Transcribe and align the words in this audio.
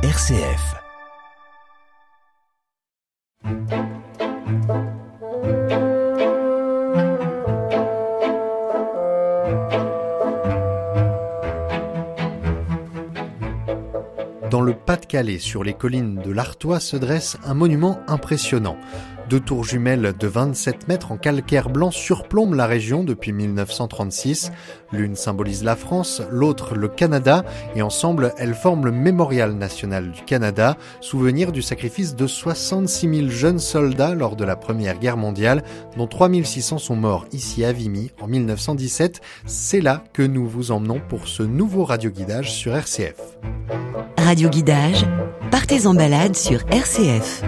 RCF. 0.00 0.76
Dans 14.48 14.60
le 14.60 14.74
Pas-de-Calais, 14.74 15.40
sur 15.40 15.64
les 15.64 15.74
collines 15.74 16.14
de 16.14 16.30
l'Artois, 16.30 16.78
se 16.78 16.96
dresse 16.96 17.36
un 17.44 17.54
monument 17.54 17.98
impressionnant. 18.06 18.76
Deux 19.28 19.40
tours 19.40 19.64
jumelles 19.64 20.14
de 20.18 20.26
27 20.26 20.88
mètres 20.88 21.12
en 21.12 21.18
calcaire 21.18 21.68
blanc 21.68 21.90
surplombent 21.90 22.54
la 22.54 22.64
région 22.64 23.04
depuis 23.04 23.32
1936. 23.32 24.52
L'une 24.90 25.16
symbolise 25.16 25.64
la 25.64 25.76
France, 25.76 26.22
l'autre 26.30 26.74
le 26.74 26.88
Canada, 26.88 27.44
et 27.76 27.82
ensemble 27.82 28.32
elles 28.38 28.54
forment 28.54 28.86
le 28.86 28.90
Mémorial 28.90 29.52
national 29.52 30.12
du 30.12 30.22
Canada, 30.22 30.78
souvenir 31.02 31.52
du 31.52 31.60
sacrifice 31.60 32.16
de 32.16 32.26
66 32.26 33.16
000 33.16 33.28
jeunes 33.28 33.58
soldats 33.58 34.14
lors 34.14 34.34
de 34.34 34.44
la 34.44 34.56
Première 34.56 34.98
Guerre 34.98 35.18
mondiale, 35.18 35.62
dont 35.98 36.06
3600 36.06 36.78
sont 36.78 36.96
morts 36.96 37.26
ici 37.32 37.66
à 37.66 37.72
Vimy 37.72 38.10
en 38.22 38.28
1917. 38.28 39.20
C'est 39.44 39.82
là 39.82 40.04
que 40.14 40.22
nous 40.22 40.48
vous 40.48 40.70
emmenons 40.70 41.02
pour 41.06 41.28
ce 41.28 41.42
nouveau 41.42 41.84
radioguidage 41.84 42.50
sur 42.50 42.74
RCF. 42.74 43.20
Radioguidage, 44.16 45.04
partez 45.50 45.86
en 45.86 45.92
balade 45.92 46.34
sur 46.34 46.60
RCF. 46.70 47.42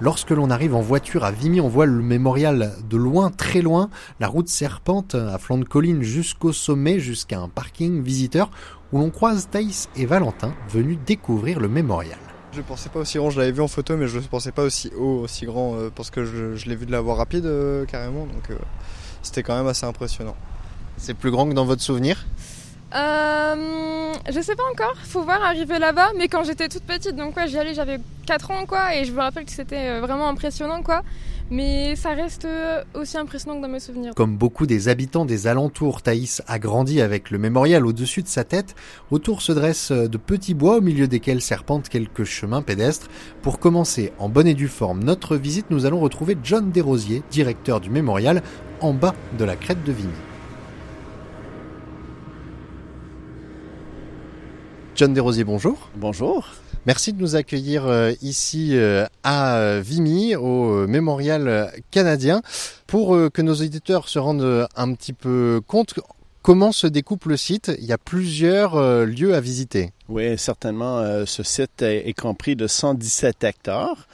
Lorsque 0.00 0.30
l'on 0.30 0.50
arrive 0.50 0.74
en 0.74 0.80
voiture 0.80 1.24
à 1.24 1.32
Vimy, 1.32 1.60
on 1.60 1.68
voit 1.68 1.86
le 1.86 2.02
mémorial 2.02 2.74
de 2.88 2.96
loin, 2.96 3.30
très 3.30 3.62
loin. 3.62 3.90
La 4.20 4.28
route 4.28 4.48
serpente 4.48 5.14
à 5.14 5.38
flanc 5.38 5.58
de 5.58 5.64
colline 5.64 6.02
jusqu'au 6.02 6.52
sommet, 6.52 7.00
jusqu'à 7.00 7.40
un 7.40 7.48
parking 7.48 8.02
visiteur 8.02 8.50
où 8.92 8.98
l'on 8.98 9.10
croise 9.10 9.48
Thaïs 9.50 9.88
et 9.96 10.06
Valentin 10.06 10.54
venus 10.68 10.98
découvrir 11.04 11.58
le 11.58 11.68
mémorial. 11.68 12.18
Je 12.52 12.62
pensais 12.62 12.88
pas 12.88 13.00
aussi 13.00 13.18
grand, 13.18 13.30
je 13.30 13.38
l'avais 13.38 13.52
vu 13.52 13.60
en 13.60 13.68
photo, 13.68 13.96
mais 13.96 14.06
je 14.06 14.18
ne 14.18 14.24
pensais 14.24 14.52
pas 14.52 14.62
aussi 14.62 14.90
haut, 14.96 15.20
aussi 15.22 15.46
grand, 15.46 15.76
euh, 15.76 15.90
parce 15.94 16.10
que 16.10 16.24
je, 16.24 16.68
l'ai 16.68 16.76
vu 16.76 16.86
de 16.86 16.92
la 16.92 17.00
voie 17.00 17.14
rapide 17.14 17.44
euh, 17.46 17.84
carrément, 17.84 18.26
euh, 18.50 18.54
c'était 19.22 19.42
quand 19.42 19.56
même 19.56 19.66
assez 19.66 19.86
impressionnant. 19.86 20.36
C'est 20.96 21.14
plus 21.14 21.30
grand 21.30 21.48
que 21.48 21.54
dans 21.54 21.64
votre 21.64 21.82
souvenir 21.82 22.24
euh, 22.94 24.14
je 24.32 24.40
sais 24.40 24.56
pas 24.56 24.62
encore, 24.72 24.94
faut 25.02 25.22
voir 25.22 25.42
arriver 25.42 25.78
là-bas, 25.78 26.12
mais 26.16 26.28
quand 26.28 26.42
j'étais 26.42 26.68
toute 26.68 26.84
petite, 26.84 27.16
donc 27.16 27.34
quoi, 27.34 27.44
j'y 27.44 27.58
allais, 27.58 27.74
j'avais 27.74 27.98
4 28.26 28.50
ans 28.50 28.64
quoi, 28.66 28.94
et 28.94 29.04
je 29.04 29.12
me 29.12 29.20
rappelle 29.20 29.44
que 29.44 29.52
c'était 29.52 29.90
euh, 29.90 30.00
vraiment 30.00 30.26
impressionnant 30.26 30.82
quoi. 30.82 31.02
Mais 31.50 31.96
ça 31.96 32.10
reste 32.10 32.44
euh, 32.44 32.84
aussi 32.94 33.16
impressionnant 33.16 33.56
que 33.56 33.62
dans 33.62 33.72
mes 33.72 33.80
souvenirs. 33.80 34.14
Comme 34.14 34.36
beaucoup 34.36 34.66
des 34.66 34.88
habitants 34.88 35.24
des 35.24 35.46
alentours, 35.46 36.02
Thaïs 36.02 36.42
a 36.46 36.58
grandi 36.58 37.00
avec 37.00 37.30
le 37.30 37.38
mémorial 37.38 37.86
au-dessus 37.86 38.22
de 38.22 38.28
sa 38.28 38.44
tête. 38.44 38.74
Autour 39.10 39.40
se 39.40 39.52
dressent 39.52 39.92
euh, 39.92 40.08
de 40.08 40.18
petits 40.18 40.52
bois 40.52 40.76
au 40.76 40.80
milieu 40.82 41.08
desquels 41.08 41.40
serpentent 41.40 41.88
quelques 41.88 42.24
chemins 42.24 42.60
pédestres. 42.60 43.08
Pour 43.40 43.58
commencer 43.58 44.12
en 44.18 44.28
bonne 44.28 44.46
et 44.46 44.54
due 44.54 44.68
forme 44.68 45.02
notre 45.02 45.36
visite, 45.36 45.70
nous 45.70 45.86
allons 45.86 46.00
retrouver 46.00 46.36
John 46.42 46.70
Desrosiers, 46.70 47.22
directeur 47.30 47.80
du 47.80 47.88
mémorial, 47.88 48.42
en 48.80 48.92
bas 48.92 49.14
de 49.38 49.44
la 49.44 49.56
crête 49.56 49.82
de 49.84 49.92
Vimy. 49.92 50.12
John 54.94 55.14
Desrosiers, 55.14 55.44
bonjour. 55.44 55.90
Bonjour. 55.96 56.48
Merci 56.86 57.12
de 57.12 57.20
nous 57.20 57.36
accueillir 57.36 57.86
euh, 57.86 58.12
ici 58.22 58.70
euh, 58.72 59.06
à 59.22 59.78
Vimy, 59.80 60.36
au 60.36 60.86
Mémorial 60.86 61.72
canadien. 61.90 62.42
Pour 62.86 63.14
euh, 63.14 63.30
que 63.30 63.42
nos 63.42 63.54
auditeurs 63.54 64.08
se 64.08 64.18
rendent 64.18 64.66
un 64.74 64.94
petit 64.94 65.12
peu 65.12 65.60
compte, 65.66 65.94
comment 66.42 66.72
se 66.72 66.86
découpe 66.86 67.26
le 67.26 67.36
site? 67.36 67.70
Il 67.78 67.84
y 67.84 67.92
a 67.92 67.98
plusieurs 67.98 68.80
lieux 69.04 69.34
à 69.34 69.40
visiter. 69.40 69.92
Oui, 70.08 70.36
certainement. 70.38 71.24
Ce 71.26 71.42
site 71.42 71.82
est 71.82 72.18
compris 72.18 72.56
de 72.56 72.66
117 72.66 73.44
hectares. 73.44 74.08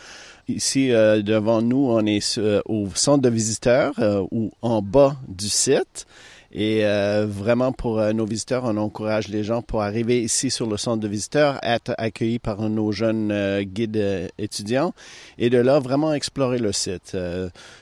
Ici, 0.48 0.88
devant 0.88 1.62
nous, 1.62 1.86
on 1.88 2.04
est 2.06 2.38
au 2.66 2.88
centre 2.94 3.22
de 3.22 3.30
visiteurs 3.30 3.94
ou 4.30 4.50
en 4.60 4.82
bas 4.82 5.16
du 5.26 5.48
site. 5.48 6.06
Et 6.56 6.84
euh, 6.84 7.26
vraiment, 7.28 7.72
pour 7.72 7.98
euh, 7.98 8.12
nos 8.12 8.24
visiteurs, 8.24 8.62
on 8.64 8.76
encourage 8.76 9.26
les 9.26 9.42
gens 9.42 9.60
pour 9.60 9.82
arriver 9.82 10.22
ici 10.22 10.50
sur 10.50 10.68
le 10.68 10.76
centre 10.76 11.00
de 11.00 11.08
visiteurs, 11.08 11.58
être 11.64 11.94
accueillis 11.98 12.38
par 12.38 12.68
nos 12.68 12.92
jeunes 12.92 13.32
euh, 13.32 13.64
guides 13.64 14.30
étudiants 14.38 14.92
et 15.36 15.50
de 15.50 15.58
là 15.58 15.80
vraiment 15.80 16.14
explorer 16.14 16.58
le 16.58 16.70
site. 16.70 17.16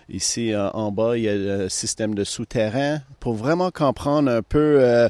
ici 0.08 0.54
en 0.56 0.90
bas, 0.90 1.18
il 1.18 1.24
y 1.24 1.28
a 1.28 1.34
le 1.34 1.68
système 1.68 2.14
de 2.14 2.24
souterrain 2.24 3.00
pour 3.20 3.34
vraiment 3.34 3.70
comprendre 3.70 4.30
un 4.30 4.42
peu 4.42 5.08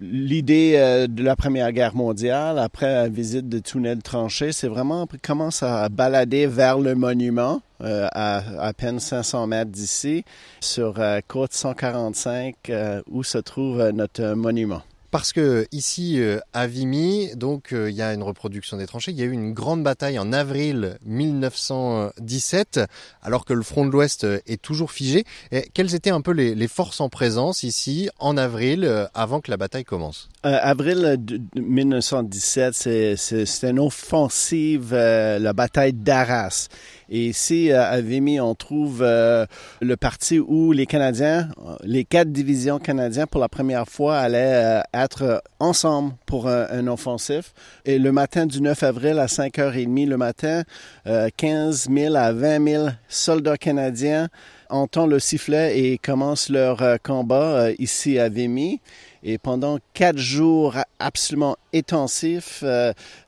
l'idée 0.00 1.06
de 1.08 1.22
la 1.22 1.36
Première 1.36 1.70
Guerre 1.72 1.94
mondiale. 1.94 2.58
Après 2.58 2.92
la 2.92 3.08
visite 3.08 3.48
de 3.48 3.58
tunnels 3.58 4.02
tranchés, 4.02 4.52
c'est 4.52 4.68
vraiment 4.68 5.06
commence 5.22 5.62
à 5.62 5.88
balader 5.88 6.46
vers 6.46 6.78
le 6.78 6.94
monument 6.94 7.60
euh, 7.86 8.08
à 8.12 8.42
à 8.58 8.72
peine 8.72 8.98
500 8.98 9.46
mètres 9.46 9.70
d'ici, 9.70 10.24
sur 10.60 10.98
euh, 10.98 11.20
côte 11.26 11.52
145, 11.52 12.56
euh, 12.68 13.00
où 13.08 13.22
se 13.22 13.38
trouve 13.38 13.90
notre 13.90 14.34
monument. 14.34 14.82
Parce 15.12 15.32
que 15.32 15.66
ici 15.72 16.20
à 16.52 16.66
Vimy, 16.66 17.36
donc 17.36 17.68
il 17.72 17.94
y 17.94 18.02
a 18.02 18.12
une 18.12 18.24
reproduction 18.24 18.76
des 18.76 18.86
tranchées. 18.86 19.12
Il 19.12 19.18
y 19.18 19.22
a 19.22 19.24
eu 19.24 19.30
une 19.30 19.54
grande 19.54 19.82
bataille 19.82 20.18
en 20.18 20.30
avril 20.30 20.98
1917, 21.06 22.80
alors 23.22 23.46
que 23.46 23.54
le 23.54 23.62
front 23.62 23.86
de 23.86 23.92
l'Ouest 23.92 24.26
est 24.46 24.60
toujours 24.60 24.90
figé. 24.90 25.24
Et 25.52 25.70
quelles 25.72 25.94
étaient 25.94 26.10
un 26.10 26.20
peu 26.20 26.32
les, 26.32 26.68
forces 26.68 27.00
en 27.00 27.08
présence 27.08 27.62
ici 27.62 28.10
en 28.18 28.36
avril, 28.36 29.08
avant 29.14 29.40
que 29.40 29.50
la 29.50 29.56
bataille 29.56 29.84
commence? 29.84 30.28
Avril 30.42 31.18
1917, 31.54 32.74
c'est 33.16 33.62
une 33.62 33.78
offensive, 33.78 34.92
la 34.92 35.52
bataille 35.54 35.94
d'Arras. 35.94 36.68
Et 37.08 37.26
ici, 37.26 37.70
euh, 37.70 37.84
à 37.84 38.00
Vimy, 38.00 38.40
on 38.40 38.54
trouve 38.54 39.00
euh, 39.02 39.46
le 39.80 39.96
parti 39.96 40.40
où 40.40 40.72
les 40.72 40.86
Canadiens, 40.86 41.50
les 41.84 42.04
quatre 42.04 42.32
divisions 42.32 42.80
canadiennes, 42.80 43.28
pour 43.28 43.40
la 43.40 43.48
première 43.48 43.86
fois, 43.86 44.18
allaient 44.18 44.80
euh, 44.80 44.80
être 44.92 45.42
ensemble 45.60 46.14
pour 46.26 46.48
un, 46.48 46.86
offensif. 46.88 47.52
Et 47.84 47.98
le 47.98 48.10
matin 48.10 48.46
du 48.46 48.60
9 48.60 48.82
avril 48.82 49.18
à 49.18 49.26
5h30 49.26 50.08
le 50.08 50.16
matin, 50.16 50.62
15 51.36 51.88
000 51.90 52.14
à 52.14 52.32
20 52.32 52.68
000 52.68 52.88
soldats 53.08 53.56
canadiens 53.56 54.28
entendent 54.68 55.10
le 55.10 55.18
sifflet 55.18 55.78
et 55.78 55.98
commencent 55.98 56.48
leur 56.48 56.82
combat 57.02 57.70
ici 57.78 58.18
à 58.18 58.28
Vimy. 58.28 58.80
Et 59.22 59.38
pendant 59.38 59.78
quatre 59.94 60.18
jours 60.18 60.76
absolument 60.98 61.56
intensifs, 61.74 62.62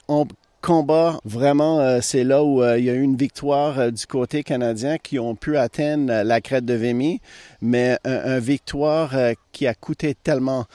on 0.09 0.27
combat, 0.61 1.19
vraiment, 1.25 1.81
euh, 1.81 2.01
c'est 2.03 2.25
là 2.25 2.43
où 2.43 2.63
euh, 2.63 2.79
il 2.79 2.85
y 2.85 2.91
a 2.91 2.95
eu 2.95 3.03
une 3.03 3.17
victoire 3.17 3.79
euh, 3.79 3.91
du 3.91 4.07
côté 4.07 4.43
canadien 4.43 4.99
qui 4.99 5.19
ont 5.19 5.35
pu 5.35 5.57
atteindre 5.57 6.23
la 6.23 6.41
crête 6.41 6.65
de 6.65 6.75
Vimy, 6.75 7.21
mais 7.61 7.99
une 8.05 8.39
victoire 8.39 9.15
qui 9.53 9.67
a 9.67 9.75
coûté 9.75 10.15
tellement, 10.15 10.67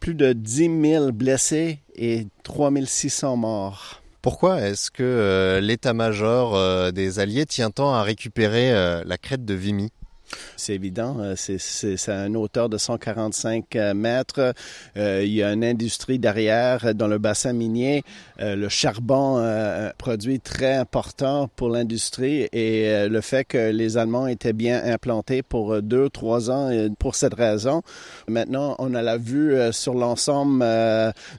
plus 0.00 0.14
de 0.14 0.32
10 0.32 0.80
000 0.82 1.12
blessés 1.12 1.80
et 1.96 2.26
3 2.42 2.70
600 2.84 3.36
morts. 3.36 4.02
Pourquoi 4.22 4.60
est-ce 4.60 4.90
que 4.90 5.58
l'état-major 5.62 6.92
des 6.92 7.18
Alliés 7.18 7.46
tient 7.46 7.70
tant 7.70 7.92
à 7.94 8.02
récupérer 8.02 8.72
la 9.04 9.18
crête 9.18 9.44
de 9.44 9.54
Vimy? 9.54 9.90
C'est 10.56 10.74
évident, 10.74 11.16
euh, 11.20 11.34
c'est 11.36 12.12
un 12.12 12.34
hauteur 12.34 12.68
de 12.68 12.78
145 12.78 13.76
euh, 13.76 13.94
mètres. 13.94 14.54
Euh, 14.96 15.22
il 15.24 15.32
y 15.32 15.42
a 15.42 15.52
une 15.52 15.64
industrie 15.64 16.18
derrière 16.18 16.94
dans 16.94 17.06
le 17.06 17.18
bassin 17.18 17.52
minier. 17.52 18.02
le 18.38 18.68
charbon, 18.68 19.38
un 19.38 19.90
produit 19.98 20.40
très 20.40 20.74
important 20.74 21.48
pour 21.56 21.68
l'industrie 21.68 22.48
et 22.52 23.08
le 23.08 23.20
fait 23.20 23.44
que 23.44 23.70
les 23.70 23.96
Allemands 23.96 24.26
étaient 24.26 24.52
bien 24.52 24.82
implantés 24.84 25.42
pour 25.42 25.80
deux, 25.82 26.08
trois 26.10 26.50
ans 26.50 26.70
pour 26.98 27.14
cette 27.14 27.34
raison. 27.34 27.82
Maintenant, 28.28 28.74
on 28.78 28.94
a 28.94 29.02
la 29.02 29.18
vue 29.18 29.56
sur 29.72 29.94
l'ensemble 29.94 30.64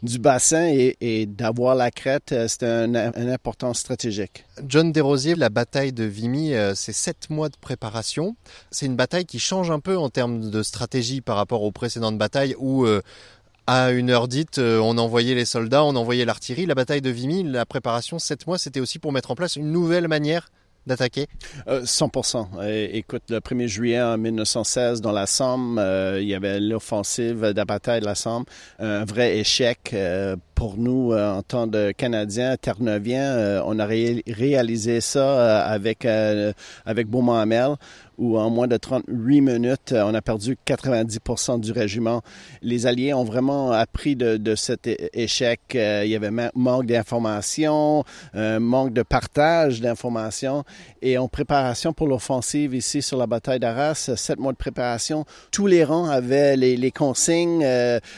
du 0.03 0.19
bassin 0.19 0.68
et, 0.68 1.25
d'avoir 1.25 1.75
la 1.75 1.91
crête, 1.91 2.33
c'est 2.48 2.63
un, 2.63 2.95
un 2.95 3.30
important 3.30 3.74
stratégique. 3.74 4.45
John 4.68 4.91
Desrosiers, 4.91 5.36
la 5.36 5.50
bataille 5.50 5.91
de 5.91 6.03
Vimy, 6.03 6.53
c'est 6.75 6.94
sept 6.94 7.30
mois 7.30 7.50
de 7.50 7.57
préparation. 7.59 8.36
Une 8.85 8.95
bataille 8.95 9.25
qui 9.25 9.39
change 9.39 9.71
un 9.71 9.79
peu 9.79 9.97
en 9.97 10.09
termes 10.09 10.49
de 10.49 10.63
stratégie 10.63 11.21
par 11.21 11.35
rapport 11.35 11.63
aux 11.63 11.71
précédentes 11.71 12.17
batailles 12.17 12.55
où 12.57 12.85
euh, 12.85 13.01
à 13.67 13.91
une 13.91 14.11
heure 14.11 14.27
dite, 14.27 14.59
euh, 14.59 14.79
on 14.79 14.97
envoyait 14.97 15.35
les 15.35 15.45
soldats, 15.45 15.83
on 15.83 15.95
envoyait 15.95 16.25
l'artillerie. 16.25 16.65
La 16.65 16.75
bataille 16.75 17.01
de 17.01 17.09
Vimy, 17.09 17.43
la 17.43 17.65
préparation, 17.65 18.19
sept 18.19 18.47
mois, 18.47 18.57
c'était 18.57 18.79
aussi 18.79 18.99
pour 18.99 19.11
mettre 19.11 19.31
en 19.31 19.35
place 19.35 19.55
une 19.55 19.71
nouvelle 19.71 20.07
manière 20.07 20.49
d'attaquer 20.85 21.25
100%. 21.67 22.63
écoute, 22.93 23.23
le 23.29 23.39
1er 23.39 23.65
juillet 23.65 24.01
en 24.03 24.19
1916, 24.19 25.01
dans 25.01 25.11
la 25.11 25.25
Somme, 25.25 25.81
il 26.19 26.27
y 26.27 26.35
avait 26.35 26.59
l'offensive 26.59 27.41
de 27.41 27.57
la 27.57 27.65
bataille 27.65 28.01
de 28.01 28.05
la 28.05 28.13
Somme. 28.13 28.43
Un 28.77 29.03
vrai 29.03 29.39
échec 29.39 29.95
pour 30.53 30.77
nous 30.77 31.11
en 31.11 31.41
tant 31.41 31.67
que 31.67 31.91
Canadiens, 31.91 32.55
Terre-Neuviens. 32.57 33.63
on 33.65 33.79
a 33.79 33.85
réalisé 33.88 35.01
ça 35.01 35.65
avec, 35.65 36.05
avec 36.05 37.07
Beaumont-Hamel 37.07 37.77
où 38.17 38.38
en 38.38 38.50
moins 38.50 38.67
de 38.67 38.77
38 38.77 39.41
minutes, 39.41 39.91
euh, 39.91 40.03
on 40.06 40.13
a 40.13 40.21
perdu 40.21 40.57
90 40.65 41.19
du 41.59 41.71
régiment. 41.71 42.21
Les 42.62 42.88
Alliés 42.88 43.13
ont 43.13 43.23
vraiment 43.23 43.71
appris 43.71 44.15
de, 44.15 44.38
de 44.38 44.56
cet 44.56 44.89
échec. 45.13 45.59
Euh, 45.75 46.03
il 46.06 46.12
y 46.12 46.15
avait 46.15 46.31
manque 46.56 46.85
d'informations, 46.85 48.03
euh, 48.35 48.59
manque 48.59 48.94
de 48.94 49.03
partage 49.03 49.81
d'informations. 49.81 50.63
Et 51.07 51.19
en 51.19 51.27
préparation 51.27 51.93
pour 51.93 52.07
l'offensive 52.07 52.73
ici 52.73 53.03
sur 53.03 53.19
la 53.19 53.27
bataille 53.27 53.59
d'Arras, 53.59 54.09
sept 54.15 54.39
mois 54.39 54.53
de 54.53 54.57
préparation, 54.57 55.23
tous 55.51 55.67
les 55.67 55.83
rangs 55.83 56.09
avaient 56.09 56.57
les, 56.57 56.89
consignes. 56.89 57.63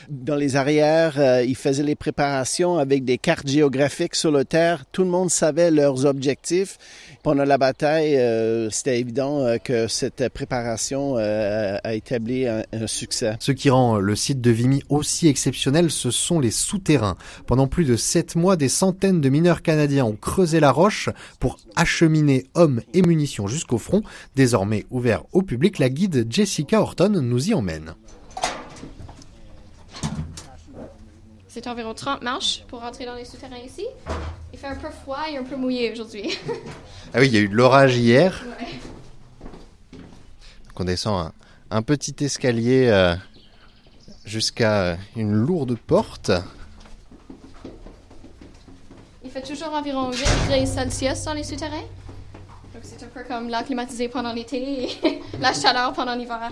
dans 0.09 0.35
les 0.37 0.55
arrières, 0.55 1.41
ils 1.41 1.57
faisaient 1.57 1.83
les 1.83 1.95
préparations 1.95 2.77
avec 2.77 3.03
des 3.03 3.17
cartes 3.17 3.49
géographiques 3.49 4.15
sur 4.15 4.31
le 4.31 4.45
terre. 4.45 4.85
Tout 4.93 5.03
le 5.03 5.09
monde 5.09 5.29
savait 5.29 5.69
leurs 5.69 6.05
objectifs. 6.05 6.77
Pendant 7.23 7.43
la 7.43 7.57
bataille, 7.57 8.17
c'était 8.71 9.01
évident 9.01 9.57
que 9.61 9.89
cette 9.89 10.29
préparation 10.29 11.17
euh, 11.17 11.77
a 11.83 11.93
établi 11.93 12.47
un, 12.47 12.63
succès. 12.85 13.35
Ce 13.41 13.51
qui 13.51 13.69
rend 13.69 13.97
le 13.97 14.15
site 14.15 14.39
de 14.39 14.49
Vimy 14.51 14.81
aussi 14.87 15.27
exceptionnel, 15.27 15.91
ce 15.91 16.09
sont 16.09 16.39
les 16.39 16.51
souterrains. 16.51 17.17
Pendant 17.47 17.67
plus 17.67 17.83
de 17.83 17.97
sept 17.97 18.37
mois, 18.37 18.55
des 18.55 18.69
centaines 18.69 19.19
de 19.19 19.27
mineurs 19.27 19.61
canadiens 19.61 20.05
ont 20.05 20.15
creusé 20.15 20.61
la 20.61 20.71
roche 20.71 21.09
pour 21.41 21.59
acheminer 21.75 22.45
hommes 22.55 22.76
et 22.94 23.01
munitions 23.01 23.47
jusqu'au 23.47 23.77
front. 23.77 24.03
Désormais 24.35 24.85
ouvert 24.89 25.24
au 25.31 25.41
public, 25.41 25.79
la 25.79 25.89
guide 25.89 26.27
Jessica 26.29 26.81
Horton 26.81 27.09
nous 27.09 27.50
y 27.50 27.53
emmène. 27.53 27.95
C'est 31.47 31.65
environ 31.65 31.95
30 31.95 32.21
marches 32.21 32.63
pour 32.68 32.81
rentrer 32.81 33.06
dans 33.06 33.15
les 33.15 33.25
souterrains 33.25 33.57
ici. 33.57 33.85
Il 34.53 34.59
fait 34.59 34.68
un 34.68 34.75
peu 34.75 34.91
froid 34.91 35.24
et 35.27 35.38
un 35.38 35.44
peu 35.44 35.56
mouillé 35.56 35.91
aujourd'hui. 35.91 36.38
ah 37.13 37.19
oui, 37.19 37.27
il 37.27 37.33
y 37.33 37.38
a 37.38 37.39
eu 37.39 37.50
de 37.50 37.56
l'orage 37.56 37.97
hier. 37.97 38.45
On 40.75 40.83
descend 40.83 41.31
un, 41.71 41.81
petit 41.81 42.15
escalier 42.23 42.88
euh, 42.89 43.15
jusqu'à 44.23 45.00
une 45.15 45.33
lourde 45.33 45.75
porte. 45.80 46.31
Il 49.23 49.31
fait 49.31 49.41
toujours 49.41 49.73
environ 49.73 50.12
20 50.12 50.44
degrés 50.44 50.65
Celsius 50.68 51.23
dans 51.23 51.33
les 51.33 51.44
souterrains. 51.44 51.88
C'est 52.97 53.05
un 53.05 53.09
peu 53.09 53.23
comme 53.25 53.47
l'air 53.47 53.63
climatisé 53.63 54.09
pendant 54.09 54.33
l'été 54.33 54.85
et 54.85 55.21
la 55.39 55.53
chaleur 55.53 55.94
pendant 55.94 56.15
l'hiver. 56.15 56.51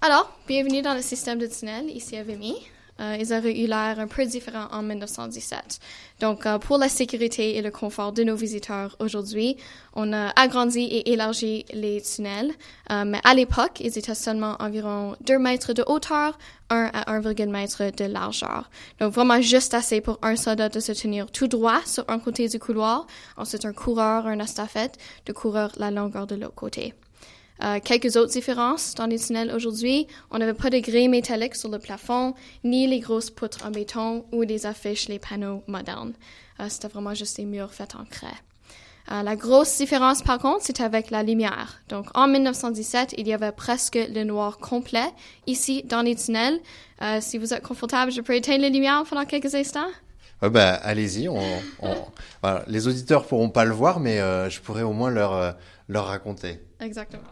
Alors, 0.00 0.32
bienvenue 0.46 0.80
dans 0.80 0.94
le 0.94 1.02
système 1.02 1.38
de 1.38 1.46
tunnel 1.46 1.90
ici 1.90 2.16
à 2.16 2.22
Vimy. 2.22 2.54
Euh, 3.00 3.16
ils 3.20 3.32
auraient 3.32 3.58
eu 3.58 3.66
l'air 3.66 3.98
un 3.98 4.06
peu 4.06 4.24
différents 4.24 4.68
en 4.70 4.82
1917. 4.82 5.80
Donc, 6.20 6.46
euh, 6.46 6.58
pour 6.58 6.78
la 6.78 6.88
sécurité 6.88 7.56
et 7.56 7.62
le 7.62 7.70
confort 7.70 8.12
de 8.12 8.24
nos 8.24 8.36
visiteurs 8.36 8.96
aujourd'hui, 9.00 9.56
on 9.94 10.12
a 10.12 10.28
agrandi 10.40 10.80
et 10.80 11.12
élargi 11.12 11.66
les 11.72 12.00
tunnels, 12.00 12.52
euh, 12.90 13.04
mais 13.04 13.20
à 13.24 13.34
l'époque, 13.34 13.80
ils 13.80 13.98
étaient 13.98 14.14
seulement 14.14 14.56
environ 14.60 15.14
2 15.22 15.38
mètres 15.38 15.74
de 15.74 15.84
hauteur, 15.86 16.38
1 16.70 16.90
à 16.92 17.12
1,1 17.12 17.50
mètre 17.50 17.82
de 17.94 18.04
largeur. 18.04 18.70
Donc, 18.98 19.12
vraiment 19.12 19.40
juste 19.42 19.74
assez 19.74 20.00
pour 20.00 20.18
un 20.22 20.36
soldat 20.36 20.70
de 20.70 20.80
se 20.80 20.92
tenir 20.92 21.30
tout 21.30 21.48
droit 21.48 21.80
sur 21.84 22.04
un 22.08 22.18
côté 22.18 22.48
du 22.48 22.58
couloir, 22.58 23.06
ensuite 23.36 23.66
un 23.66 23.74
coureur, 23.74 24.26
un 24.26 24.38
estafette, 24.40 24.96
de 25.26 25.32
courir 25.32 25.70
la 25.76 25.90
longueur 25.90 26.26
de 26.26 26.34
l'autre 26.34 26.54
côté. 26.54 26.94
Euh, 27.62 27.80
quelques 27.82 28.16
autres 28.16 28.32
différences 28.32 28.94
dans 28.94 29.06
les 29.06 29.18
tunnels 29.18 29.52
aujourd'hui. 29.54 30.06
On 30.30 30.38
n'avait 30.38 30.54
pas 30.54 30.70
de 30.70 30.78
grilles 30.78 31.08
métalliques 31.08 31.56
sur 31.56 31.70
le 31.70 31.78
plafond, 31.78 32.34
ni 32.64 32.86
les 32.86 33.00
grosses 33.00 33.30
poutres 33.30 33.64
en 33.64 33.70
béton 33.70 34.26
ou 34.32 34.44
des 34.44 34.66
affiches, 34.66 35.08
les 35.08 35.18
panneaux 35.18 35.62
modernes. 35.66 36.12
Euh, 36.60 36.66
c'était 36.68 36.88
vraiment 36.88 37.14
juste 37.14 37.36
des 37.36 37.44
murs 37.44 37.72
faits 37.72 37.94
en 37.94 38.04
craie. 38.04 38.28
Euh, 39.12 39.22
la 39.22 39.36
grosse 39.36 39.78
différence, 39.78 40.22
par 40.22 40.38
contre, 40.38 40.64
c'était 40.64 40.82
avec 40.82 41.10
la 41.10 41.22
lumière. 41.22 41.80
Donc, 41.88 42.06
en 42.14 42.26
1917, 42.26 43.14
il 43.16 43.26
y 43.26 43.32
avait 43.32 43.52
presque 43.52 43.94
le 43.96 44.24
noir 44.24 44.58
complet 44.58 45.06
ici 45.46 45.82
dans 45.84 46.02
les 46.02 46.16
tunnels. 46.16 46.60
si 47.20 47.38
vous 47.38 47.54
êtes 47.54 47.62
confortable, 47.62 48.10
je 48.10 48.20
peux 48.20 48.34
éteindre 48.34 48.62
les 48.62 48.70
lumières 48.70 49.04
pendant 49.08 49.24
quelques 49.24 49.54
instants. 49.54 49.86
bah, 50.42 50.74
allez-y. 50.74 51.28
On, 51.28 51.40
les 52.66 52.88
auditeurs 52.88 53.26
pourront 53.26 53.48
pas 53.48 53.64
le 53.64 53.72
voir, 53.72 54.00
mais 54.00 54.18
je 54.50 54.60
pourrais 54.60 54.82
au 54.82 54.92
moins 54.92 55.10
leur, 55.10 55.54
leur 55.88 56.06
raconter. 56.06 56.58
Exactement. 56.80 57.22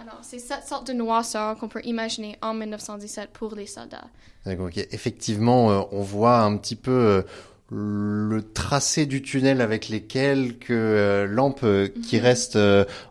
Alors, 0.00 0.20
c'est 0.22 0.38
cette 0.38 0.66
sorte 0.66 0.86
de 0.86 0.94
noirceur 0.94 1.58
qu'on 1.58 1.68
peut 1.68 1.82
imaginer 1.84 2.38
en 2.40 2.54
1917 2.54 3.30
pour 3.34 3.54
les 3.54 3.66
soldats. 3.66 4.08
Effectivement, 4.46 5.70
euh, 5.70 5.80
on 5.92 6.00
voit 6.00 6.38
un 6.38 6.56
petit 6.56 6.76
peu 6.76 6.90
euh, 6.90 7.22
le 7.70 8.40
tracé 8.40 9.04
du 9.04 9.20
tunnel 9.20 9.60
avec 9.60 9.90
les 9.90 10.00
quelques 10.02 10.70
euh, 10.70 11.26
lampes 11.26 11.66
qui 12.02 12.16
mhm. 12.16 12.22
restent 12.22 12.58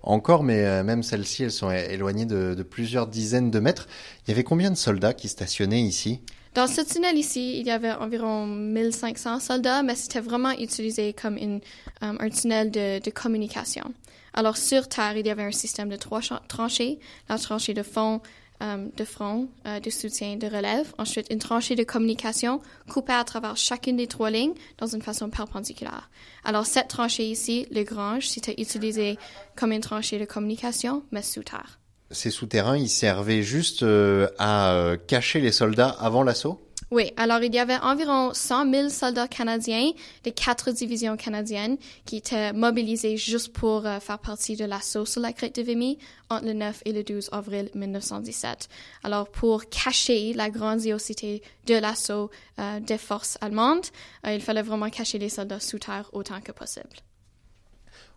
encore, 0.01 0.41
mais 0.41 0.83
même 0.83 1.03
celles-ci, 1.03 1.43
elles 1.43 1.51
sont 1.51 1.69
éloignées 1.69 2.25
de, 2.25 2.55
de, 2.55 2.63
plusieurs 2.63 3.05
dizaines 3.05 3.51
de 3.51 3.59
mètres. 3.59 3.87
Il 4.25 4.31
y 4.31 4.33
avait 4.33 4.43
combien 4.43 4.71
de 4.71 4.77
soldats 4.77 5.13
qui 5.13 5.27
stationnaient 5.27 5.83
ici? 5.83 6.21
Dans 6.55 6.65
ce 6.65 6.81
tunnel 6.81 7.15
ici, 7.15 7.59
il 7.59 7.67
y 7.67 7.71
avait 7.71 7.91
environ 7.91 8.47
1500 8.47 9.39
soldats, 9.41 9.83
mais 9.83 9.93
c'était 9.93 10.21
vraiment 10.21 10.51
utilisé 10.53 11.13
comme 11.13 11.37
une, 11.37 11.61
un 12.01 12.29
tunnel 12.29 12.71
de, 12.71 12.99
de 12.99 13.11
communication. 13.11 13.93
Alors 14.33 14.57
sur 14.57 14.87
Terre, 14.87 15.17
il 15.17 15.25
y 15.25 15.29
avait 15.29 15.43
un 15.43 15.51
système 15.51 15.89
de 15.89 15.95
trois 15.95 16.21
tranchées, 16.47 16.99
la 17.27 17.37
tranchée 17.37 17.73
de 17.73 17.83
fond, 17.83 18.21
euh, 18.61 18.87
de 18.97 19.05
front, 19.05 19.47
euh, 19.65 19.79
de 19.79 19.89
soutien, 19.89 20.35
de 20.35 20.45
relève. 20.45 20.93
Ensuite, 20.97 21.27
une 21.31 21.39
tranchée 21.39 21.75
de 21.75 21.85
communication 21.85 22.61
coupée 22.89 23.13
à 23.13 23.23
travers 23.23 23.55
chacune 23.55 23.95
des 23.95 24.07
trois 24.07 24.29
lignes 24.29 24.53
dans 24.77 24.87
une 24.87 25.01
façon 25.01 25.29
perpendiculaire. 25.29 26.09
Alors 26.43 26.65
cette 26.65 26.89
tranchée 26.89 27.25
ici, 27.29 27.67
le 27.71 27.83
grange, 27.83 28.27
c'était 28.27 28.61
utilisé 28.61 29.17
comme 29.55 29.71
une 29.71 29.79
tranchée 29.79 30.19
de 30.19 30.25
communication, 30.25 31.03
mais 31.11 31.21
sous 31.21 31.43
terre. 31.43 31.79
Ces 32.11 32.31
souterrains, 32.31 32.75
ils 32.75 32.89
servaient 32.89 33.43
juste 33.43 33.83
euh, 33.83 34.27
à 34.39 34.93
cacher 35.07 35.39
les 35.39 35.53
soldats 35.53 35.95
avant 35.97 36.23
l'assaut? 36.23 36.59
Oui, 36.91 37.11
alors 37.17 37.43
il 37.43 37.53
y 37.53 37.59
avait 37.59 37.77
environ 37.77 38.33
100 38.33 38.71
000 38.71 38.89
soldats 38.89 39.27
canadiens 39.27 39.91
des 40.23 40.31
quatre 40.31 40.71
divisions 40.71 41.17
canadiennes 41.17 41.77
qui 42.05 42.17
étaient 42.17 42.51
mobilisés 42.51 43.15
juste 43.15 43.53
pour 43.53 43.85
euh, 43.85 43.99
faire 43.99 44.17
partie 44.17 44.55
de 44.55 44.65
l'assaut 44.65 45.05
sur 45.05 45.21
la 45.21 45.31
crête 45.31 45.55
de 45.55 45.61
Vimy 45.61 45.99
entre 46.31 46.45
le 46.45 46.53
9 46.53 46.81
et 46.85 46.93
le 46.93 47.03
12 47.03 47.29
avril 47.31 47.69
1917. 47.75 48.69
Alors 49.03 49.29
pour 49.29 49.69
cacher 49.69 50.33
la 50.33 50.49
grandiosité 50.49 51.43
de 51.67 51.75
l'assaut 51.75 52.31
euh, 52.57 52.79
des 52.79 52.97
forces 52.97 53.37
allemandes, 53.41 53.85
euh, 54.25 54.33
il 54.33 54.41
fallait 54.41 54.63
vraiment 54.63 54.89
cacher 54.89 55.19
les 55.19 55.29
soldats 55.29 55.59
sous 55.59 55.77
terre 55.77 56.09
autant 56.11 56.41
que 56.41 56.51
possible. 56.51 56.89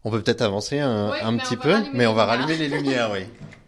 On 0.04 0.10
peut 0.10 0.22
peut-être 0.22 0.42
avancer 0.42 0.80
un, 0.80 1.12
un 1.12 1.36
petit 1.36 1.56
peu, 1.56 1.76
mais 1.92 2.06
on 2.06 2.14
va 2.14 2.24
rallumer 2.24 2.56
les 2.56 2.68
lumières, 2.68 3.10
oui. 3.12 3.26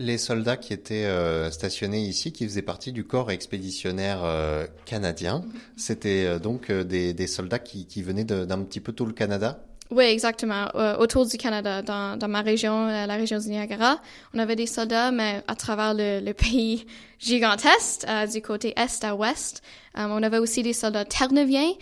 Les 0.00 0.18
soldats 0.18 0.56
qui 0.56 0.72
étaient 0.72 1.04
euh, 1.04 1.52
stationnés 1.52 2.00
ici, 2.00 2.32
qui 2.32 2.44
faisaient 2.44 2.62
partie 2.62 2.90
du 2.90 3.04
corps 3.04 3.30
expéditionnaire 3.30 4.24
euh, 4.24 4.66
canadien, 4.86 5.40
mhm. 5.40 5.52
c'était 5.76 6.24
euh, 6.26 6.38
donc 6.40 6.72
des, 6.72 7.14
des, 7.14 7.26
soldats 7.28 7.60
qui, 7.60 7.86
qui 7.86 8.02
venaient 8.02 8.24
d'un 8.24 8.62
petit 8.62 8.80
peu 8.80 8.92
tout 8.92 9.06
le 9.06 9.12
Canada? 9.12 9.64
Oui, 9.90 10.04
exactement. 10.04 10.66
autour 10.98 11.26
du 11.26 11.36
Canada, 11.36 11.82
dans, 11.82 12.18
dans 12.18 12.28
ma 12.28 12.40
région, 12.40 12.86
la 12.86 13.14
région 13.14 13.38
du 13.38 13.48
Niagara, 13.48 14.00
on 14.32 14.38
avait 14.38 14.56
des 14.56 14.66
soldats, 14.66 15.10
mais 15.10 15.42
à 15.46 15.54
travers 15.54 15.94
le, 15.94 16.20
le 16.20 16.34
pays 16.34 16.86
gigantesque, 17.20 18.06
du 18.32 18.40
côté 18.42 18.72
est 18.76 19.04
à 19.04 19.14
ouest. 19.14 19.62
on 19.94 20.22
avait 20.22 20.38
aussi 20.38 20.62
des 20.62 20.72
soldats 20.72 21.04
terneviens 21.04 21.72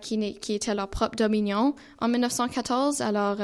qui, 0.00 0.34
qui 0.38 0.54
étaient 0.54 0.74
leur 0.74 0.88
propre 0.88 1.16
dominion 1.16 1.74
en 2.00 2.08
1914. 2.08 3.00
Alors, 3.00 3.38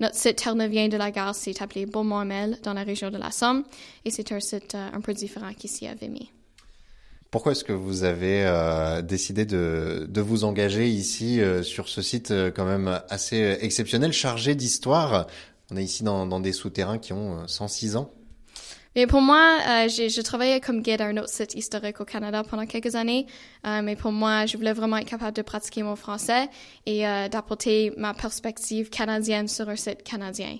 notre 0.00 0.14
site 0.14 0.36
ternevien 0.36 0.88
de 0.88 0.96
la 0.96 1.10
gare 1.10 1.34
s'est 1.34 1.62
appelé 1.62 1.84
Beaumont-Hamel 1.84 2.58
dans 2.62 2.74
la 2.74 2.84
région 2.84 3.10
de 3.10 3.18
la 3.18 3.30
Somme, 3.30 3.64
et 4.04 4.10
c'est 4.10 4.32
un 4.32 4.40
site 4.40 4.74
un 4.74 5.00
peu 5.00 5.12
différent 5.12 5.52
qu'ici 5.56 5.86
à 5.86 5.94
Vimy. 5.94 6.28
Pourquoi 7.30 7.52
est-ce 7.52 7.64
que 7.64 7.74
vous 7.74 8.04
avez 8.04 8.44
euh, 8.46 9.02
décidé 9.02 9.44
de, 9.44 10.06
de, 10.08 10.20
vous 10.22 10.44
engager 10.44 10.88
ici 10.88 11.40
euh, 11.40 11.62
sur 11.62 11.88
ce 11.88 12.00
site 12.00 12.30
euh, 12.30 12.50
quand 12.50 12.64
même 12.64 13.02
assez 13.10 13.58
exceptionnel, 13.60 14.12
chargé 14.14 14.54
d'histoire? 14.54 15.26
On 15.70 15.76
est 15.76 15.84
ici 15.84 16.04
dans, 16.04 16.24
dans 16.24 16.40
des 16.40 16.52
souterrains 16.52 16.96
qui 16.96 17.12
ont 17.12 17.46
106 17.46 17.96
ans. 17.96 18.10
Mais 18.96 19.06
pour 19.06 19.20
moi, 19.20 19.58
euh, 19.68 19.88
j'ai 19.88 20.22
travaillé 20.22 20.58
comme 20.60 20.80
guide 20.80 21.02
à 21.02 21.04
un 21.04 21.18
autre 21.18 21.28
site 21.28 21.54
historique 21.54 22.00
au 22.00 22.06
Canada 22.06 22.42
pendant 22.48 22.64
quelques 22.64 22.94
années. 22.94 23.26
mais 23.64 23.94
pour 23.94 24.10
moi, 24.10 24.46
je 24.46 24.56
voulais 24.56 24.72
vraiment 24.72 24.96
être 24.96 25.06
capable 25.06 25.36
de 25.36 25.42
pratiquer 25.42 25.82
mon 25.82 25.96
français 25.96 26.48
et 26.86 27.02
d'apporter 27.30 27.92
ma 27.98 28.14
perspective 28.14 28.88
canadienne 28.88 29.46
sur 29.46 29.68
un 29.68 29.76
site 29.76 30.02
canadien. 30.02 30.56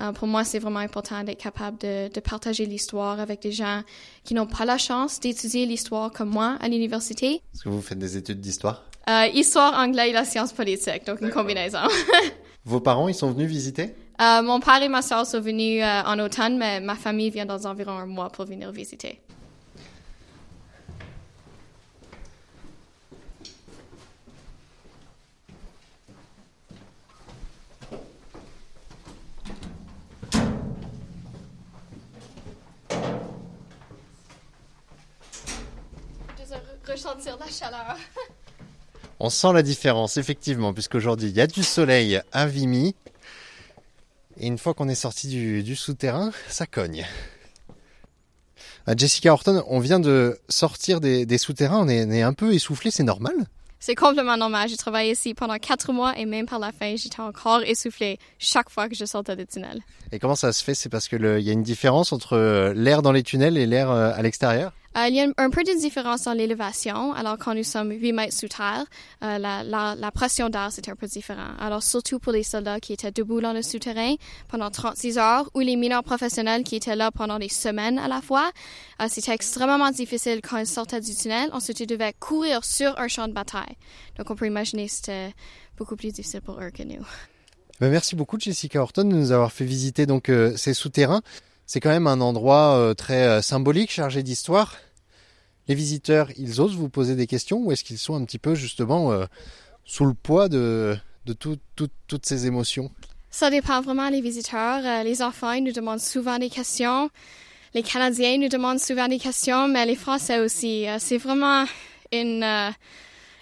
Euh, 0.00 0.12
pour 0.12 0.28
moi, 0.28 0.44
c'est 0.44 0.58
vraiment 0.58 0.80
important 0.80 1.24
d'être 1.24 1.40
capable 1.40 1.78
de, 1.78 2.12
de 2.12 2.20
partager 2.20 2.66
l'histoire 2.66 3.18
avec 3.18 3.40
des 3.40 3.52
gens 3.52 3.82
qui 4.24 4.34
n'ont 4.34 4.46
pas 4.46 4.64
la 4.64 4.78
chance 4.78 5.20
d'étudier 5.20 5.64
l'histoire 5.66 6.10
comme 6.10 6.30
moi 6.30 6.56
à 6.60 6.68
l'université. 6.68 7.40
Est-ce 7.54 7.64
que 7.64 7.68
vous 7.68 7.80
faites 7.80 7.98
des 7.98 8.16
études 8.16 8.40
d'histoire? 8.40 8.84
Euh, 9.08 9.26
histoire, 9.32 9.78
anglais 9.78 10.10
et 10.10 10.12
la 10.12 10.24
science 10.24 10.52
politique, 10.52 11.06
donc 11.06 11.20
une 11.20 11.30
combinaison. 11.30 11.78
Vos 12.64 12.80
parents, 12.80 13.06
ils 13.06 13.14
sont 13.14 13.30
venus 13.30 13.48
visiter? 13.48 13.94
Euh, 14.20 14.42
mon 14.42 14.58
père 14.60 14.82
et 14.82 14.88
ma 14.88 15.02
soeur 15.02 15.24
sont 15.24 15.40
venus 15.40 15.82
euh, 15.82 16.02
en 16.04 16.18
automne, 16.18 16.58
mais 16.58 16.80
ma 16.80 16.96
famille 16.96 17.30
vient 17.30 17.46
dans 17.46 17.66
environ 17.66 17.92
un 17.92 18.06
mois 18.06 18.30
pour 18.30 18.46
venir 18.46 18.72
visiter. 18.72 19.20
La 37.04 37.50
chaleur. 37.50 37.96
On 39.20 39.28
sent 39.28 39.52
la 39.52 39.62
différence, 39.62 40.16
effectivement, 40.16 40.72
puisqu'aujourd'hui, 40.72 41.28
il 41.28 41.36
y 41.36 41.42
a 41.42 41.46
du 41.46 41.62
soleil 41.62 42.20
à 42.32 42.46
Vimy. 42.46 42.94
Et 44.38 44.46
une 44.46 44.56
fois 44.56 44.72
qu'on 44.72 44.88
est 44.88 44.94
sorti 44.94 45.28
du, 45.28 45.62
du 45.62 45.76
souterrain, 45.76 46.30
ça 46.48 46.64
cogne. 46.66 47.06
Euh, 48.88 48.94
Jessica 48.96 49.32
Horton, 49.32 49.62
on 49.68 49.78
vient 49.78 50.00
de 50.00 50.38
sortir 50.48 51.00
des, 51.00 51.26
des 51.26 51.36
souterrains, 51.38 51.80
on 51.80 51.88
est, 51.88 52.06
on 52.06 52.10
est 52.10 52.22
un 52.22 52.32
peu 52.32 52.54
essoufflé, 52.54 52.90
c'est 52.90 53.02
normal? 53.02 53.34
C'est 53.78 53.94
complètement 53.94 54.38
normal. 54.38 54.68
J'ai 54.70 54.76
travaillé 54.78 55.12
ici 55.12 55.34
pendant 55.34 55.56
quatre 55.58 55.92
mois 55.92 56.16
et 56.18 56.24
même 56.24 56.46
par 56.46 56.58
la 56.58 56.72
fin, 56.72 56.96
j'étais 56.96 57.20
encore 57.20 57.62
essoufflée 57.62 58.18
chaque 58.38 58.70
fois 58.70 58.88
que 58.88 58.94
je 58.94 59.04
sortais 59.04 59.36
des 59.36 59.44
tunnels. 59.46 59.80
Et 60.12 60.18
comment 60.18 60.34
ça 60.34 60.50
se 60.52 60.64
fait? 60.64 60.74
C'est 60.74 60.88
parce 60.88 61.08
que 61.08 61.16
le- 61.16 61.40
il 61.40 61.46
y 61.46 61.50
a 61.50 61.52
une 61.52 61.62
différence 61.62 62.12
entre 62.12 62.34
euh, 62.38 62.72
l'air 62.74 63.02
dans 63.02 63.12
les 63.12 63.22
tunnels 63.22 63.58
et 63.58 63.66
l'air 63.66 63.90
euh, 63.90 64.12
à 64.14 64.22
l'extérieur? 64.22 64.72
Il 65.08 65.14
y 65.14 65.20
a 65.20 65.26
un, 65.36 65.50
peu 65.50 65.62
de 65.62 65.78
différence 65.78 66.22
dans 66.22 66.32
l'élévation. 66.32 67.12
Alors, 67.12 67.36
quand 67.38 67.54
nous 67.54 67.64
sommes 67.64 67.90
8 67.90 68.12
mètres 68.12 68.32
sous 68.32 68.48
terre, 68.48 68.86
euh, 69.22 69.38
la, 69.38 70.10
pression 70.12 70.48
d'air, 70.48 70.72
c'était 70.72 70.90
un 70.90 70.96
peu 70.96 71.06
différent. 71.06 71.50
Alors, 71.60 71.82
surtout 71.82 72.18
pour 72.18 72.32
les 72.32 72.42
soldats 72.42 72.80
qui 72.80 72.92
étaient 72.92 73.10
debout 73.10 73.40
dans 73.40 73.52
le 73.52 73.62
souterrain 73.62 74.14
pendant 74.48 74.70
36 74.70 75.18
heures 75.18 75.50
ou 75.54 75.60
les 75.60 75.76
mineurs 75.76 76.02
professionnels 76.02 76.64
qui 76.64 76.76
étaient 76.76 76.96
là 76.96 77.10
pendant 77.10 77.38
des 77.38 77.48
semaines 77.48 77.98
à 77.98 78.08
la 78.08 78.22
fois, 78.22 78.50
euh, 79.02 79.06
c'était 79.08 79.32
extrêmement 79.32 79.90
difficile 79.90 80.40
quand 80.42 80.56
ils 80.56 80.66
sortaient 80.66 81.00
du 81.00 81.14
tunnel. 81.14 81.50
Ensuite, 81.52 81.80
ils 81.80 81.86
devaient 81.86 82.14
courir 82.18 82.64
sur 82.64 82.98
un 82.98 83.08
champ 83.08 83.28
de 83.28 83.32
bataille. 83.34 83.76
Donc, 84.16 84.30
on 84.30 84.34
peut 84.34 84.46
imaginer 84.46 84.86
que 84.86 84.92
c'était 84.92 85.34
beaucoup 85.76 85.96
plus 85.96 86.12
difficile 86.12 86.40
pour 86.40 86.60
eux 86.60 86.70
que 86.70 86.82
nous. 86.82 87.04
Ben, 87.80 87.90
Merci 87.90 88.16
beaucoup 88.16 88.38
Jessica 88.40 88.80
Horton 88.80 89.04
de 89.04 89.14
nous 89.14 89.32
avoir 89.32 89.52
fait 89.52 89.66
visiter 89.66 90.06
donc 90.06 90.30
euh, 90.30 90.56
ces 90.56 90.72
souterrains. 90.72 91.20
C'est 91.66 91.80
quand 91.80 91.90
même 91.90 92.06
un 92.06 92.20
endroit 92.20 92.76
euh, 92.76 92.94
très 92.94 93.24
euh, 93.24 93.42
symbolique, 93.42 93.90
chargé 93.90 94.22
d'histoire. 94.22 94.76
Les 95.68 95.74
visiteurs, 95.74 96.28
ils 96.36 96.60
osent 96.60 96.76
vous 96.76 96.88
poser 96.88 97.16
des 97.16 97.26
questions 97.26 97.58
ou 97.58 97.72
est-ce 97.72 97.82
qu'ils 97.84 97.98
sont 97.98 98.14
un 98.14 98.24
petit 98.24 98.38
peu 98.38 98.54
justement 98.54 99.12
euh, 99.12 99.26
sous 99.84 100.04
le 100.04 100.14
poids 100.14 100.48
de, 100.48 100.96
de 101.26 101.32
tout- 101.32 101.58
tout- 101.74 101.88
toutes 102.06 102.24
ces 102.26 102.46
émotions? 102.46 102.90
Ça 103.30 103.50
dépend 103.50 103.80
vraiment 103.82 104.10
des 104.10 104.20
visiteurs. 104.20 104.80
Euh, 104.84 105.02
les 105.02 105.22
enfants, 105.22 105.52
ils 105.52 105.64
nous 105.64 105.72
demandent 105.72 106.00
souvent 106.00 106.38
des 106.38 106.48
questions. 106.50 107.10
Les 107.74 107.82
Canadiens 107.82 108.38
nous 108.38 108.48
demandent 108.48 108.78
souvent 108.80 109.08
des 109.08 109.18
questions, 109.18 109.68
mais 109.68 109.84
les 109.84 109.96
Français 109.96 110.38
aussi. 110.38 110.88
Euh, 110.88 110.96
c'est 110.98 111.18
vraiment 111.18 111.64
une, 112.12 112.44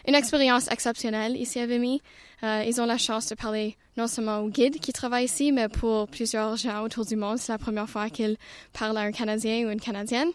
une 0.08 0.14
expérience 0.14 0.68
exceptionnelle 0.70 1.36
ici 1.36 1.60
à 1.60 1.66
Vimy. 1.66 2.00
Ils 2.42 2.78
ont 2.78 2.84
la 2.84 2.98
chance 2.98 3.30
de 3.30 3.34
parler 3.36 3.74
non 3.96 4.06
seulement 4.06 4.40
aux 4.40 4.50
guides 4.50 4.78
qui 4.78 4.92
travaillent 4.92 5.24
ici, 5.24 5.50
mais 5.50 5.68
pour 5.70 6.08
plusieurs 6.08 6.56
gens 6.56 6.82
autour 6.82 7.06
du 7.06 7.16
monde, 7.16 7.38
c'est 7.38 7.52
la 7.52 7.58
première 7.58 7.88
fois 7.88 8.10
qu'ils 8.10 8.36
parlent 8.78 8.98
à 8.98 9.00
un 9.02 9.12
Canadien 9.12 9.66
ou 9.66 9.70
une 9.70 9.80
Canadienne. 9.80 10.28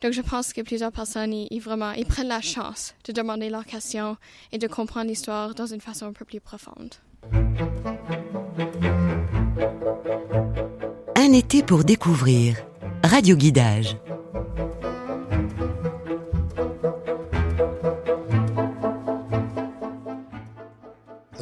Donc, 0.00 0.12
je 0.12 0.22
pense 0.22 0.52
que 0.52 0.62
plusieurs 0.62 0.92
personnes, 0.92 1.32
ils, 1.32 1.60
prennent 1.60 2.28
la 2.28 2.40
chance 2.40 2.94
de 3.04 3.12
demander 3.12 3.50
leurs 3.50 3.66
questions 3.66 4.16
et 4.52 4.58
de 4.58 4.66
comprendre 4.66 5.08
l'histoire 5.08 5.54
dans 5.54 5.66
une 5.66 5.80
façon 5.80 6.06
un 6.06 6.12
peu 6.12 6.24
plus 6.24 6.40
profonde. 6.40 6.94
Un 11.16 11.32
été 11.32 11.62
pour 11.62 11.84
découvrir. 11.84 12.56
Radio 13.04 13.36
Guidage. 13.36 13.96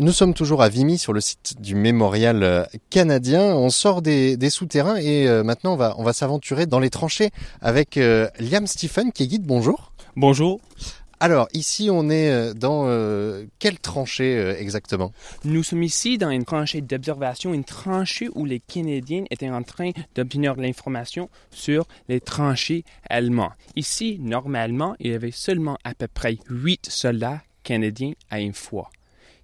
Nous 0.00 0.12
sommes 0.12 0.32
toujours 0.32 0.62
à 0.62 0.68
Vimy 0.68 0.96
sur 0.96 1.12
le 1.12 1.20
site 1.20 1.60
du 1.60 1.74
mémorial 1.74 2.44
euh, 2.44 2.64
canadien. 2.88 3.42
On 3.42 3.68
sort 3.68 4.00
des, 4.00 4.36
des 4.36 4.48
souterrains 4.48 4.94
et 4.94 5.26
euh, 5.26 5.42
maintenant 5.42 5.72
on 5.72 5.76
va, 5.76 5.96
on 5.98 6.04
va 6.04 6.12
s'aventurer 6.12 6.66
dans 6.66 6.78
les 6.78 6.88
tranchées 6.88 7.30
avec 7.60 7.96
euh, 7.96 8.28
Liam 8.38 8.68
Stephen 8.68 9.10
qui 9.10 9.24
est 9.24 9.26
guide. 9.26 9.42
Bonjour. 9.42 9.92
Bonjour, 10.14 10.60
Alors 11.18 11.48
ici 11.52 11.88
on 11.90 12.10
est 12.10 12.54
dans 12.54 12.84
euh, 12.86 13.46
quelle 13.58 13.80
tranchée 13.80 14.38
exactement? 14.60 15.12
Nous 15.44 15.64
sommes 15.64 15.82
ici 15.82 16.16
dans 16.16 16.30
une 16.30 16.44
tranchée 16.44 16.80
d'observation, 16.80 17.52
une 17.52 17.64
tranchée 17.64 18.28
où 18.36 18.44
les 18.44 18.60
Canadiens 18.60 19.24
étaient 19.32 19.50
en 19.50 19.64
train 19.64 19.90
d'obtenir 20.14 20.54
de 20.54 20.62
l'information 20.62 21.28
sur 21.50 21.88
les 22.08 22.20
tranchées 22.20 22.84
allemands. 23.10 23.52
Ici, 23.74 24.18
normalement, 24.20 24.94
il 25.00 25.10
y 25.10 25.14
avait 25.14 25.32
seulement 25.32 25.76
à 25.82 25.94
peu 25.94 26.06
près 26.06 26.36
8 26.48 26.86
soldats 26.88 27.42
canadiens 27.64 28.12
à 28.30 28.38
une 28.38 28.54
fois. 28.54 28.90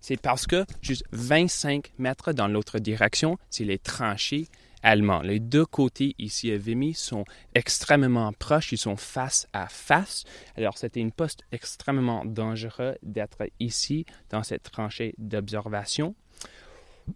C'est 0.06 0.20
parce 0.20 0.46
que 0.46 0.66
juste 0.82 1.06
25 1.12 1.94
mètres 1.96 2.34
dans 2.34 2.46
l'autre 2.46 2.78
direction, 2.78 3.38
c'est 3.48 3.64
les 3.64 3.78
tranchées 3.78 4.48
allemands. 4.82 5.22
Les 5.22 5.40
deux 5.40 5.64
côtés 5.64 6.14
ici 6.18 6.52
à 6.52 6.58
Vimy 6.58 6.92
sont 6.92 7.24
extrêmement 7.54 8.30
proches, 8.34 8.72
ils 8.72 8.76
sont 8.76 8.96
face 8.96 9.48
à 9.54 9.66
face. 9.66 10.24
Alors 10.58 10.76
c'était 10.76 11.00
une 11.00 11.10
poste 11.10 11.44
extrêmement 11.52 12.26
dangereux 12.26 12.96
d'être 13.02 13.48
ici 13.60 14.04
dans 14.28 14.42
cette 14.42 14.64
tranchée 14.64 15.14
d'observation. 15.16 16.14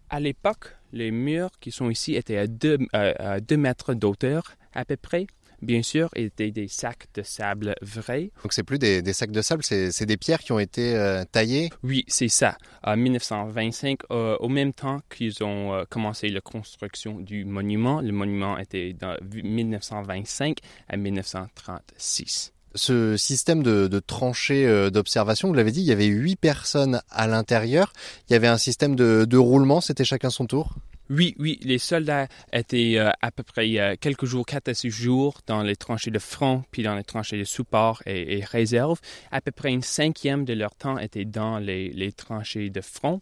À 0.09 0.19
l'époque, 0.19 0.75
les 0.91 1.11
murs 1.11 1.51
qui 1.59 1.69
sont 1.69 1.91
ici 1.91 2.15
étaient 2.15 2.37
à 2.37 2.47
2 2.47 3.57
mètres 3.57 3.93
d'auteur 3.93 4.55
à 4.73 4.83
peu 4.83 4.97
près. 4.97 5.27
Bien 5.61 5.81
sûr, 5.81 6.09
étaient 6.15 6.51
des 6.51 6.67
sacs 6.67 7.07
de 7.13 7.21
sable 7.21 7.75
vrais. 7.81 8.31
Donc 8.43 8.53
c'est 8.53 8.63
plus 8.63 8.79
des, 8.79 9.01
des 9.01 9.13
sacs 9.13 9.31
de 9.31 9.41
sable, 9.41 9.63
c'est 9.63 10.05
des 10.05 10.17
pierres 10.17 10.39
qui 10.39 10.51
ont 10.51 10.59
été 10.59 10.95
euh, 10.95 11.23
taillées? 11.29 11.69
Oui, 11.83 12.05
c'est 12.07 12.29
ça. 12.29 12.57
En 12.83 12.95
1925, 12.95 13.99
euh, 14.11 14.37
au 14.39 14.49
même 14.49 14.73
temps 14.73 15.01
qu'ils 15.09 15.43
ont 15.43 15.73
euh, 15.73 15.83
commencé 15.89 16.29
la 16.29 16.41
construction 16.41 17.19
du 17.19 17.45
monument, 17.45 18.01
le 18.01 18.11
monument 18.11 18.57
était 18.57 18.93
dans 18.93 19.15
1925 19.33 20.57
à 20.87 20.97
1936. 20.97 22.53
Ce 22.75 23.17
système 23.17 23.63
de, 23.63 23.87
de 23.87 23.99
tranchées 23.99 24.91
d'observation, 24.91 25.47
vous 25.47 25.55
l'avez 25.55 25.71
dit, 25.71 25.81
il 25.81 25.87
y 25.87 25.91
avait 25.91 26.05
huit 26.05 26.35
personnes 26.35 27.01
à 27.09 27.25
l'intérieur. 27.25 27.93
Il 28.29 28.33
y 28.33 28.35
avait 28.35 28.47
un 28.47 28.59
système 28.59 28.95
de, 28.95 29.25
de 29.25 29.37
roulement, 29.37 29.81
c'était 29.81 30.03
chacun 30.03 30.29
son 30.29 30.45
tour? 30.45 30.75
Oui, 31.09 31.35
oui, 31.39 31.59
les 31.63 31.79
soldats 31.79 32.27
étaient 32.53 32.99
euh, 32.99 33.09
à 33.21 33.31
peu 33.31 33.41
près 33.41 33.79
euh, 33.79 33.95
quelques 33.99 34.25
jours, 34.25 34.45
quatre 34.45 34.67
à 34.67 34.75
six 34.75 34.91
jours 34.91 35.41
dans 35.47 35.63
les 35.63 35.75
tranchées 35.75 36.11
de 36.11 36.19
front, 36.19 36.63
puis 36.69 36.83
dans 36.83 36.93
les 36.93 37.03
tranchées 37.03 37.39
de 37.39 37.43
support 37.43 38.03
et, 38.05 38.43
réserve. 38.45 38.99
À 39.31 39.41
peu 39.41 39.51
près 39.51 39.71
une 39.71 39.81
cinquième 39.81 40.45
de 40.45 40.53
leur 40.53 40.75
temps 40.75 40.99
était 40.99 41.25
dans 41.25 41.57
les 41.57 42.11
tranchées 42.11 42.69
de 42.69 42.81
front. 42.81 43.21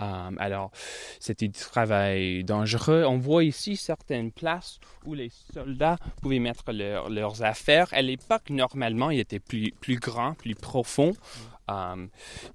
Euh, 0.00 0.30
alors, 0.38 0.70
c'était 1.20 1.48
du 1.48 1.58
travail 1.58 2.44
dangereux. 2.44 3.04
On 3.06 3.18
voit 3.18 3.44
ici 3.44 3.76
certaines 3.76 4.32
places 4.32 4.80
où 5.06 5.14
les 5.14 5.30
soldats 5.52 5.96
pouvaient 6.20 6.38
mettre 6.40 6.72
leur- 6.72 7.08
leurs 7.10 7.42
affaires. 7.42 7.88
À 7.92 8.02
l'époque, 8.02 8.50
normalement, 8.50 9.10
il 9.10 9.20
était 9.20 9.38
plus, 9.40 9.72
plus 9.80 9.96
grand, 9.98 10.34
plus 10.34 10.54
profond. 10.54 11.12
Euh, 11.70 12.06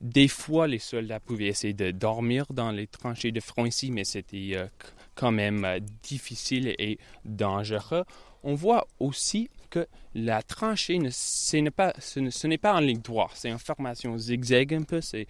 des 0.02 0.28
fois, 0.28 0.68
les 0.68 0.80
soldats 0.80 1.20
pouvaient 1.20 1.48
essayer 1.48 1.74
de 1.74 1.92
dormir 1.92 2.46
dans 2.52 2.72
les 2.72 2.88
tranchées 2.88 3.32
de 3.32 3.40
front 3.40 3.66
ici, 3.66 3.90
mais 3.92 4.04
c'était 4.04 4.52
euh, 4.54 4.68
quand 5.16 5.32
même 5.32 5.66
difficile 6.04 6.76
et 6.78 7.00
dangereux. 7.26 8.04
On 8.44 8.54
voit 8.56 8.88
aussi 9.00 9.50
que 9.70 9.88
la 10.16 10.42
tranchée, 10.42 10.98
ne, 10.98 11.10
ce 11.12 11.58
n'est 11.58 11.72
pas, 11.72 11.94
ce 12.00 12.20
ne- 12.20 12.30
ce 12.30 12.48
n'est 12.48 12.58
pas 12.58 12.74
en 12.74 12.80
ligne 12.80 13.00
droite, 13.02 13.32
c'est 13.36 13.52
en 13.52 13.58
formation 13.58 14.18
zigzag 14.18 14.74
un 14.74 14.82
peu. 14.84 15.02
C'est 15.02 15.28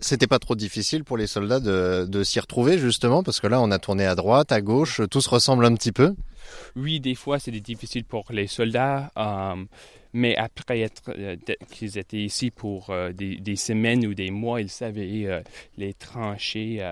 C'était 0.00 0.26
pas 0.26 0.38
trop 0.38 0.54
difficile 0.54 1.04
pour 1.04 1.16
les 1.16 1.26
soldats 1.26 1.60
de, 1.60 2.06
de 2.08 2.24
s'y 2.24 2.40
retrouver 2.40 2.78
justement, 2.78 3.22
parce 3.22 3.40
que 3.40 3.46
là 3.46 3.60
on 3.60 3.70
a 3.70 3.78
tourné 3.78 4.06
à 4.06 4.14
droite, 4.14 4.52
à 4.52 4.60
gauche, 4.60 5.00
tout 5.10 5.20
se 5.20 5.28
ressemble 5.28 5.64
un 5.64 5.74
petit 5.74 5.92
peu. 5.92 6.14
Oui, 6.74 6.98
des 7.00 7.14
fois, 7.14 7.38
c'était 7.38 7.60
difficile 7.60 8.04
pour 8.04 8.24
les 8.30 8.46
soldats, 8.48 9.12
euh, 9.16 9.64
mais 10.12 10.36
après 10.36 10.80
être 10.80 11.02
euh, 11.10 11.36
qu'ils 11.70 11.98
étaient 11.98 12.18
ici 12.24 12.50
pour 12.50 12.90
euh, 12.90 13.12
des, 13.12 13.36
des 13.36 13.56
semaines 13.56 14.04
ou 14.06 14.14
des 14.14 14.30
mois, 14.30 14.60
ils 14.60 14.68
savaient 14.70 15.26
euh, 15.26 15.40
les 15.78 15.94
trancher 15.94 16.82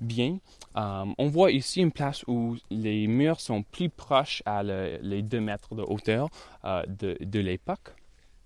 bien. 0.00 0.38
Euh, 0.76 1.04
on 1.18 1.28
voit 1.28 1.50
ici 1.50 1.80
une 1.80 1.90
place 1.90 2.22
où 2.28 2.56
les 2.70 3.06
murs 3.06 3.40
sont 3.40 3.62
plus 3.62 3.88
proches 3.88 4.42
à 4.46 4.62
le- 4.62 4.98
les 5.02 5.22
deux 5.22 5.40
mètres 5.40 5.74
de 5.74 5.82
hauteur 5.82 6.28
euh, 6.64 6.82
de, 6.86 7.16
de 7.20 7.40
l'époque. 7.40 7.94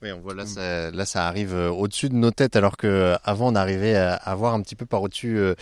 Oui, 0.03 0.11
on 0.13 0.21
voit 0.21 0.35
là, 0.35 0.45
ça, 0.45 0.91
là, 0.91 1.05
ça 1.07 1.27
arrive 1.29 1.55
euh, 1.55 1.71
au-dessus 1.71 2.09
de 2.09 2.15
nos 2.15 2.31
têtes, 2.31 2.57
alors 2.57 2.77
que 2.77 3.15
avant 3.25 3.53
on 3.53 3.55
arrivait 3.55 3.95
à, 3.95 4.15
à 4.15 4.35
voir 4.35 4.55
un 4.55 4.61
petit 4.61 4.75
peu 4.75 4.87
par 4.87 5.03
au-dessus 5.03 5.39
euh, 5.39 5.55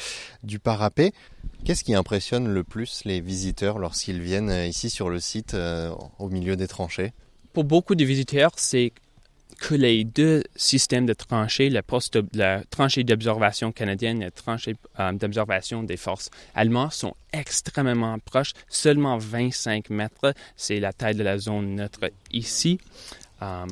du 0.43 0.59
parapet. 0.59 1.13
Qu'est-ce 1.65 1.85
qui 1.85 1.95
impressionne 1.95 2.49
le 2.49 2.65
plus 2.65 3.03
les 3.05 3.21
visiteurs 3.21 3.79
lorsqu'ils 3.79 4.21
viennent 4.21 4.51
ici 4.69 4.91
sur 4.91 5.11
le 5.11 5.21
site, 5.21 5.55
euh, 5.55 5.93
au 6.19 6.29
milieu 6.29 6.57
des 6.57 6.67
tranchées? 6.67 7.13
Pour 7.53 7.65
beaucoup 7.65 7.95
de 7.95 8.05
visiteurs, 8.05 8.53
c'est 8.57 8.93
que 9.63 9.75
les 9.77 10.03
deux 10.03 10.43
systèmes 10.57 11.07
de 11.07 11.13
tranchées, 11.13 11.71
le 11.71 11.83
poste 11.83 12.19
la 12.35 12.65
tranchée 12.65 13.05
d'observation 13.05 13.71
canadienne 13.71 14.21
et 14.21 14.25
la 14.25 14.31
tranchée 14.33 14.75
euh, 14.99 15.13
d'observation 15.13 15.85
des 15.85 15.97
forces 15.97 16.31
allemandes, 16.55 16.93
sont 16.93 17.15
extrêmement 17.33 18.19
proches. 18.19 18.55
Seulement 18.69 19.19
25 19.19 19.89
mètres, 19.91 20.35
c'est 20.57 20.81
la 20.81 20.93
taille 20.93 21.15
de 21.15 21.23
la 21.23 21.39
zone 21.39 21.77
neutre 21.77 22.11
ici. 22.33 22.81
Euh, 23.41 23.67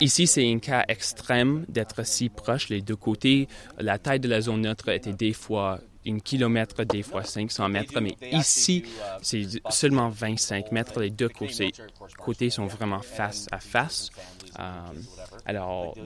Ici, 0.00 0.26
c'est 0.26 0.50
un 0.50 0.58
cas 0.58 0.84
extrême 0.88 1.64
d'être 1.68 2.06
si 2.06 2.28
proche 2.28 2.68
les 2.68 2.80
deux 2.80 2.96
côtés. 2.96 3.48
La 3.78 3.98
taille 3.98 4.20
de 4.20 4.28
la 4.28 4.40
zone 4.40 4.62
neutre 4.62 4.88
était 4.88 5.12
des 5.12 5.32
fois 5.32 5.80
un 6.06 6.18
kilomètre, 6.18 6.84
des 6.84 7.02
fois 7.02 7.24
500 7.24 7.68
mètres, 7.68 8.00
mais 8.00 8.16
ici, 8.30 8.84
c'est 9.22 9.42
seulement 9.70 10.08
25 10.10 10.72
mètres. 10.72 11.00
Les 11.00 11.10
deux 11.10 11.28
côtés, 11.28 12.50
sont 12.50 12.66
vraiment 12.66 13.00
face 13.00 13.46
à 13.50 13.58
face. 13.58 14.10
Euh, 14.60 14.62
alors, 15.46 15.96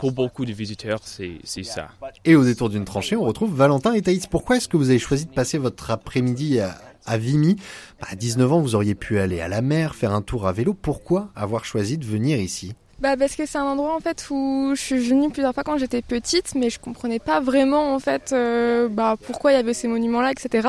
pour 0.00 0.12
beaucoup 0.12 0.44
de 0.44 0.52
visiteurs, 0.52 1.00
c'est 1.04 1.62
ça. 1.62 1.88
Et 2.24 2.34
au 2.34 2.44
détour 2.44 2.68
d'une 2.70 2.84
tranchée, 2.84 3.16
on 3.16 3.24
retrouve 3.24 3.54
Valentin 3.54 3.94
et 3.94 4.02
Thaïs. 4.02 4.26
Pourquoi 4.26 4.56
est-ce 4.56 4.68
que 4.68 4.76
vous 4.76 4.90
avez 4.90 4.98
choisi 4.98 5.26
de 5.26 5.32
passer 5.32 5.58
votre 5.58 5.90
après-midi 5.90 6.60
à, 6.60 6.76
à 7.04 7.16
Vimy? 7.16 7.56
Bah, 8.00 8.08
À 8.10 8.16
19 8.16 8.52
ans, 8.52 8.60
vous 8.60 8.74
auriez 8.74 8.94
pu 8.94 9.18
aller 9.18 9.40
à 9.40 9.48
la 9.48 9.62
mer, 9.62 9.94
faire 9.94 10.12
un 10.12 10.22
tour 10.22 10.46
à 10.46 10.52
vélo. 10.52 10.74
Pourquoi 10.74 11.30
avoir 11.36 11.64
choisi 11.64 11.98
de 11.98 12.04
venir 12.04 12.38
ici? 12.38 12.74
Bah 12.98 13.14
parce 13.18 13.36
que 13.36 13.44
c'est 13.44 13.58
un 13.58 13.64
endroit 13.64 13.94
en 13.94 14.00
fait 14.00 14.26
où 14.30 14.72
je 14.74 14.80
suis 14.80 14.98
venue 14.98 15.28
plusieurs 15.30 15.52
fois 15.52 15.64
quand 15.64 15.76
j'étais 15.76 16.00
petite, 16.00 16.54
mais 16.54 16.70
je 16.70 16.80
comprenais 16.80 17.18
pas 17.18 17.40
vraiment 17.40 17.94
en 17.94 17.98
fait 17.98 18.30
euh, 18.32 18.88
bah, 18.88 19.16
pourquoi 19.26 19.52
il 19.52 19.56
y 19.56 19.58
avait 19.58 19.74
ces 19.74 19.86
monuments-là, 19.86 20.32
etc. 20.32 20.68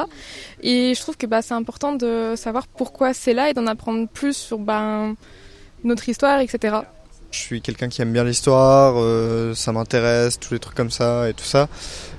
Et 0.62 0.94
je 0.94 1.00
trouve 1.00 1.16
que 1.16 1.26
bah, 1.26 1.42
c'est 1.42 1.54
important 1.54 1.94
de 1.94 2.34
savoir 2.36 2.68
pourquoi 2.68 3.14
c'est 3.14 3.34
là 3.34 3.50
et 3.50 3.54
d'en 3.54 3.66
apprendre 3.66 4.10
plus 4.10 4.36
sur 4.36 4.60
bah, 4.60 5.06
notre 5.86 6.10
histoire, 6.10 6.42
etc. 6.42 6.80
Je 7.32 7.40
suis 7.40 7.62
quelqu'un 7.62 7.88
qui 7.88 8.02
aime 8.02 8.12
bien 8.12 8.26
l'histoire, 8.26 8.96
euh, 8.98 9.54
ça 9.54 9.72
m'intéresse, 9.72 10.38
tous 10.38 10.54
les 10.54 10.60
trucs 10.60 10.76
comme 10.76 10.92
ça 10.92 11.30
et 11.30 11.34
tout 11.34 11.46
ça. 11.46 11.70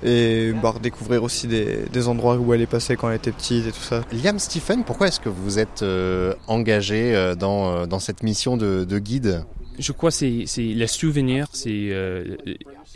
Et 0.03 0.53
bah, 0.63 0.71
redécouvrir 0.71 1.23
aussi 1.23 1.49
des, 1.49 1.85
des 1.93 2.09
endroits 2.09 2.37
où 2.37 2.55
elle 2.55 2.63
est 2.63 2.67
passée 2.67 2.97
quand 2.97 3.11
elle 3.11 3.17
était 3.17 3.33
petite 3.33 3.67
et 3.67 3.73
tout 3.73 3.83
ça. 3.83 4.01
Liam 4.11 4.39
Stephen, 4.39 4.85
pourquoi 4.85 5.09
est-ce 5.09 5.21
que 5.21 5.29
vous 5.29 5.59
êtes 5.59 5.83
euh, 5.83 6.33
engagé 6.47 7.15
euh, 7.15 7.35
dans, 7.35 7.87
dans 7.87 8.01
cette 8.01 8.23
mission 8.23 8.57
de, 8.57 8.85
de 8.85 8.99
guide? 8.99 9.45
Je 9.79 9.93
crois 9.93 10.11
que 10.11 10.45
c'est 10.47 10.75
le 10.75 10.87
souvenir, 10.89 11.47
c'est 11.53 11.91
euh, 11.91 12.37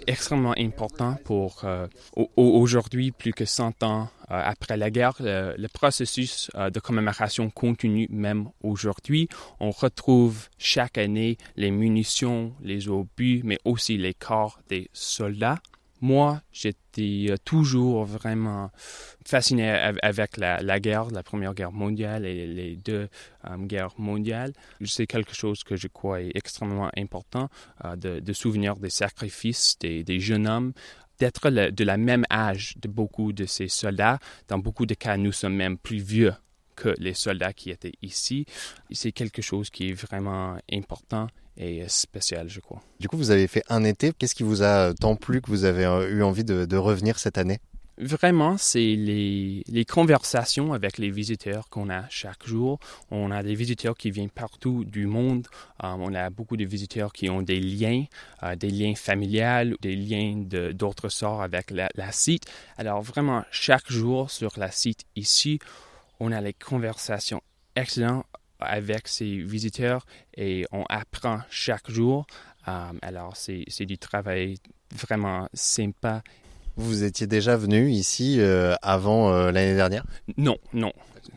extrêmement 0.09 0.55
important 0.59 1.17
pour 1.25 1.61
euh, 1.65 1.87
au- 2.17 2.29
au- 2.37 2.61
aujourd'hui, 2.61 3.13
plus 3.13 3.33
que 3.33 3.45
100 3.45 3.83
ans 3.85 4.09
euh, 4.31 4.41
après 4.45 4.77
la 4.77 4.91
guerre. 4.91 5.15
Le, 5.21 5.55
le 5.57 5.69
processus 5.69 6.51
euh, 6.57 6.71
de 6.71 6.81
commémoration 6.81 7.51
continue 7.51 8.09
même 8.11 8.49
aujourd'hui. 8.65 9.29
On 9.61 9.71
retrouve 9.71 10.49
chaque 10.59 10.99
année 10.99 11.39
les 11.57 11.71
munitions, 11.71 12.53
les 12.63 12.89
obus, 12.89 13.43
mais 13.45 13.59
aussi 13.65 13.97
les 13.97 14.15
corps 14.15 14.59
des 14.69 14.91
soldats. 14.93 15.59
Moi, 16.03 16.43
j'étais 16.51 17.29
euh, 17.31 17.37
toujours 17.45 18.05
vraiment 18.05 18.73
fasciné 19.25 19.71
av- 19.71 19.99
avec 20.03 20.37
la, 20.37 20.81
guerre, 20.81 21.07
la 21.13 21.23
Première 21.23 21.55
Guerre 21.55 21.71
mondiale 21.71 22.27
et 22.27 22.45
les 22.45 22.75
deux 22.75 23.09
euh, 23.49 23.57
guerres 23.59 23.95
mondiales. 23.99 24.53
C'est 24.85 25.07
quelque 25.07 25.33
chose 25.33 25.63
que 25.63 25.77
je 25.77 25.87
crois 25.87 26.21
est 26.21 26.33
extrêmement 26.35 26.91
important 26.99 27.49
euh, 27.85 27.95
de, 27.95 28.33
souvenir 28.33 28.75
des 28.77 28.91
sacrifices 28.91 29.79
des, 29.79 30.03
des 30.03 30.19
jeunes 30.19 30.49
hommes, 30.49 30.73
d'être 31.21 31.49
de 31.51 31.85
la 31.85 31.97
même 31.97 32.25
âge 32.33 32.75
de 32.79 32.89
beaucoup 32.89 33.33
de 33.33 33.47
ces 33.47 33.69
soldats. 33.69 34.19
Dans 34.49 34.59
beaucoup 34.59 34.87
de 34.87 34.95
cas, 34.95 35.17
nous 35.17 35.31
sommes 35.33 35.55
même 35.55 35.79
plus 35.79 36.03
vieux 36.03 36.35
que 36.75 36.95
les 36.99 37.15
soldats 37.15 37.53
qui 37.53 37.71
étaient 37.71 37.93
ici. 38.03 38.45
C'est 38.91 39.13
quelque 39.13 39.41
chose 39.41 39.71
qui 39.71 39.91
est 39.91 39.93
vraiment 39.93 40.57
important 40.73 41.29
et 41.57 41.83
euh, 41.83 41.87
spécial, 41.89 42.49
je 42.49 42.61
crois. 42.61 42.81
Du 43.01 43.09
coup, 43.09 43.17
vous 43.17 43.31
avez 43.31 43.47
fait 43.47 43.63
un 43.69 43.85
été. 43.85 44.13
Qu'est-ce 44.19 44.35
qui 44.35 44.43
vous 44.43 44.63
a 44.63 44.95
tant 44.95 45.17
plu 45.17 45.41
que 45.41 45.51
vous 45.51 45.65
avez 45.65 45.85
euh, 45.85 46.09
eu 46.11 46.23
envie 46.23 46.45
de, 46.45 46.65
de 46.65 46.77
revenir 46.77 47.19
cette 47.19 47.39
année? 47.39 47.59
Vraiment, 47.99 48.57
c'est 48.57 48.97
les, 48.97 49.63
les 49.69 49.85
conversations 49.85 50.73
avec 50.73 50.97
les 50.97 51.11
visiteurs 51.11 51.69
qu'on 51.69 51.91
a 51.91 52.09
chaque 52.09 52.47
jour. 52.47 52.81
On 53.11 53.31
a 53.31 53.43
des 53.43 53.55
visiteurs 53.55 53.97
qui 53.97 54.11
viennent 54.11 54.31
partout 54.31 54.85
du 54.85 55.07
monde. 55.07 55.47
Euh, 55.85 55.89
on 55.99 56.15
a 56.15 56.31
beaucoup 56.31 56.57
de 56.57 56.65
visiteurs 56.65 57.13
qui 57.13 57.29
ont 57.29 57.43
des 57.43 57.61
liens, 57.61 58.05
euh, 58.43 58.57
des 58.57 58.71
liens 58.71 58.95
familiales, 58.95 59.77
des 59.83 59.95
liens 59.95 60.43
de- 60.47 60.73
d'autres 60.73 61.11
sorts 61.11 61.43
avec 61.43 61.71
la, 61.71 61.91
la 61.95 62.13
site. 62.13 62.45
Alors 62.79 63.03
vraiment, 63.03 63.45
chaque 63.51 63.93
jour 63.93 64.31
sur 64.31 64.53
la 64.57 64.71
site 64.71 65.05
ici, 65.15 65.59
on 66.19 66.33
a 66.33 66.41
les 66.41 66.55
conversations 66.55 67.43
excellentes 67.77 68.25
avec 68.63 69.09
ces 69.09 69.37
visiteurs 69.39 70.05
et 70.37 70.65
on 70.73 70.85
apprend 70.89 71.41
chaque 71.51 71.91
jour. 71.91 72.27
Euh, 72.69 72.93
alors 73.03 73.37
c'est 73.37 73.65
c'est 73.69 73.87
du 73.87 73.99
travail 73.99 74.55
vraiment 74.95 75.49
sympa 75.53 76.23
Vous 76.77 77.03
étiez 77.05 77.27
déjà 77.27 77.57
venu 77.57 77.91
ici 77.91 78.37
euh, 78.41 78.75
avant 78.83 79.33
euh, 79.33 79.51
l'année 79.53 79.75
dernière? 79.75 80.05
Non, 80.37 80.57
non. 80.73 80.93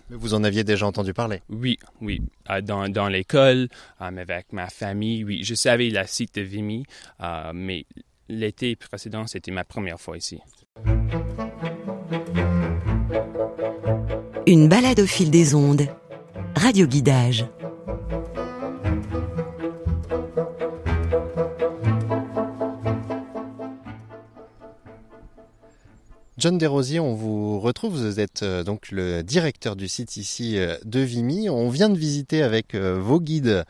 Mais 0.10 0.18
Vous 0.18 0.34
en 0.34 0.44
aviez 0.44 0.64
déjà 0.64 0.86
entendu 0.88 1.14
parler? 1.14 1.42
Oui, 1.50 1.78
oui. 2.02 2.22
Dans 2.64 2.88
dans 2.90 3.08
l'école, 3.08 3.68
euh, 4.02 4.18
avec 4.18 4.54
ma 4.54 4.68
famille, 4.70 5.24
oui. 5.24 5.44
Je 5.44 5.56
savais 5.56 5.90
la 5.90 6.08
site 6.08 6.36
de 6.36 6.42
Vimy, 6.42 6.86
mais 7.54 7.86
l'été 8.30 8.76
précédent, 8.76 9.28
c'était 9.28 9.52
ma 9.52 9.64
première 9.64 10.00
fois 10.00 10.18
ici. 10.18 10.40
Une 14.48 14.70
balade 14.70 15.00
au 15.00 15.08
fil 15.08 15.32
des 15.32 15.56
ondes. 15.56 15.88
Radio 16.56 16.88
Guidage. 16.88 17.46
John 26.38 26.58
Desrosiers, 26.58 27.00
on 27.00 27.14
vous 27.14 27.60
retrouve. 27.60 27.94
Vous 27.96 28.20
êtes 28.20 28.44
euh, 28.44 28.64
donc 28.64 28.92
le 28.92 29.24
directeur 29.24 29.76
du 29.76 29.88
site 29.88 30.18
ici 30.18 30.58
euh, 30.58 30.78
de 30.86 31.00
Vimy. 31.00 31.50
On 31.50 31.70
vient 31.70 31.90
de 31.90 31.98
visiter 31.98 32.44
avec 32.44 32.76
euh, 32.76 33.00
vos 33.00 33.20
guides 33.20 33.66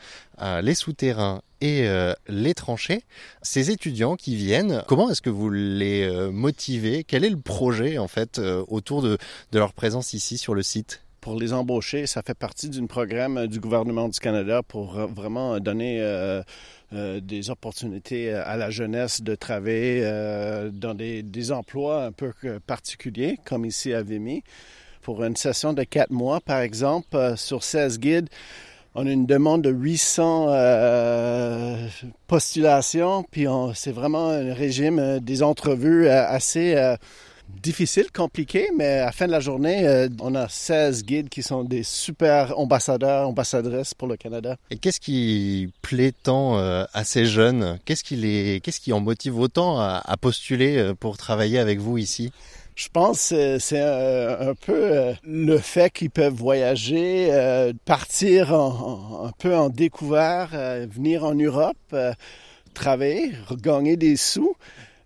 les 0.61 0.75
souterrains 0.75 1.41
et 1.61 1.87
les 2.27 2.53
tranchées. 2.53 3.03
Ces 3.41 3.71
étudiants 3.71 4.17
qui 4.17 4.35
viennent, 4.35 4.83
comment 4.87 5.09
est-ce 5.09 5.21
que 5.21 5.29
vous 5.29 5.49
les 5.49 6.29
motivez? 6.29 7.05
Quel 7.05 7.23
est 7.23 7.29
le 7.29 7.39
projet 7.39 7.97
en 7.97 8.09
fait 8.09 8.37
autour 8.67 9.01
de 9.01 9.17
leur 9.53 9.71
présence 9.71 10.11
ici 10.13 10.37
sur 10.37 10.53
le 10.53 10.61
site? 10.61 11.04
Pour 11.25 11.39
les 11.39 11.53
embaucher, 11.53 12.05
ça 12.05 12.21
fait 12.21 12.35
partie 12.37 12.69
d'un 12.69 12.85
programme 12.85 13.39
euh, 13.39 13.47
du 13.47 13.59
gouvernement 13.59 14.07
du 14.09 14.19
Canada 14.19 14.61
pour 14.61 14.99
euh, 14.99 15.07
vraiment 15.07 15.59
donner 15.59 15.99
euh, 15.99 16.43
euh, 16.93 17.19
des 17.19 17.49
opportunités 17.49 18.31
euh, 18.31 18.43
à 18.45 18.57
la 18.57 18.69
jeunesse 18.69 19.23
de 19.23 19.33
travailler 19.33 20.01
euh, 20.03 20.69
dans 20.69 20.93
des, 20.93 21.51
emplois 21.51 22.05
un 22.05 22.11
peu 22.11 22.31
particuliers, 22.67 23.39
comme 23.43 23.65
ici 23.65 23.91
à 23.91 24.03
Vimy. 24.03 24.43
Pour 25.01 25.23
une 25.23 25.35
session 25.35 25.73
de 25.73 25.81
quatre 25.81 26.11
mois, 26.11 26.41
par 26.41 26.59
exemple, 26.59 27.15
euh, 27.15 27.35
sur 27.35 27.63
16 27.63 27.97
guides, 27.99 28.29
on 28.97 29.05
a 29.07 29.11
une 29.11 29.25
demande 29.25 29.61
de 29.61 29.69
800 29.71 30.45
euh, 30.49 31.87
postulations, 32.27 33.25
puis 33.29 33.45
c'est 33.73 33.91
vraiment 33.91 34.29
un 34.29 34.53
régime 34.53 34.99
euh, 34.99 35.19
des 35.19 35.43
entrevues 35.43 36.07
euh, 36.07 36.25
assez 36.25 36.75
euh, 36.75 36.95
difficile, 37.61 38.11
compliqué, 38.11 38.69
mais 38.77 38.99
à 38.99 39.05
la 39.05 39.11
fin 39.11 39.25
de 39.27 39.31
la 39.31 39.39
journée, 39.39 39.87
euh, 39.87 40.07
on 40.21 40.35
a 40.35 40.47
16 40.47 41.03
guides 41.03 41.29
qui 41.29 41.41
sont 41.43 41.63
des 41.63 41.83
super 41.83 42.57
ambassadeurs, 42.59 43.27
ambassadrices 43.27 43.93
pour 43.93 44.07
le 44.07 44.17
Canada. 44.17 44.55
Et 44.69 44.77
qu'est-ce 44.77 44.99
qui 44.99 45.71
plaît 45.81 46.11
tant 46.23 46.57
euh, 46.57 46.85
à 46.93 47.03
ces 47.03 47.25
jeunes? 47.25 47.79
Qu'est-ce 47.85 48.03
qui 48.03 48.15
les, 48.15 48.59
qu'est-ce 48.61 48.79
qui 48.79 48.93
en 48.93 48.99
motive 48.99 49.39
autant 49.39 49.79
à, 49.79 50.01
à 50.05 50.17
postuler 50.17 50.77
euh, 50.77 50.93
pour 50.93 51.17
travailler 51.17 51.59
avec 51.59 51.79
vous 51.79 51.97
ici? 51.97 52.31
Je 52.75 52.89
pense 52.91 53.29
que 53.29 53.57
c'est 53.57 53.79
un 53.81 54.53
peu 54.53 55.13
le 55.23 55.57
fait 55.59 55.89
qu'ils 55.93 56.09
peuvent 56.09 56.33
voyager, 56.33 57.31
partir 57.85 58.53
en- 58.53 59.27
un 59.27 59.31
peu 59.39 59.55
en 59.55 59.69
découvert, 59.69 60.49
venir 60.93 61.23
en 61.23 61.35
Europe, 61.35 61.95
travailler, 62.73 63.31
gagner 63.61 63.95
des 63.95 64.17
sous 64.17 64.57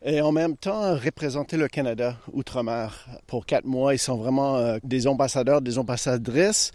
et 0.04 0.22
en 0.22 0.32
même 0.32 0.56
temps 0.56 0.96
représenter 0.96 1.58
le 1.58 1.68
Canada 1.68 2.16
outre-mer. 2.32 3.08
Pour 3.28 3.46
quatre 3.46 3.66
mois, 3.66 3.94
ils 3.94 4.00
sont 4.00 4.18
vraiment 4.18 4.56
euh, 4.58 4.78
des 4.84 5.08
ambassadeurs, 5.08 5.62
des 5.62 5.78
ambassadrices. 5.78 6.72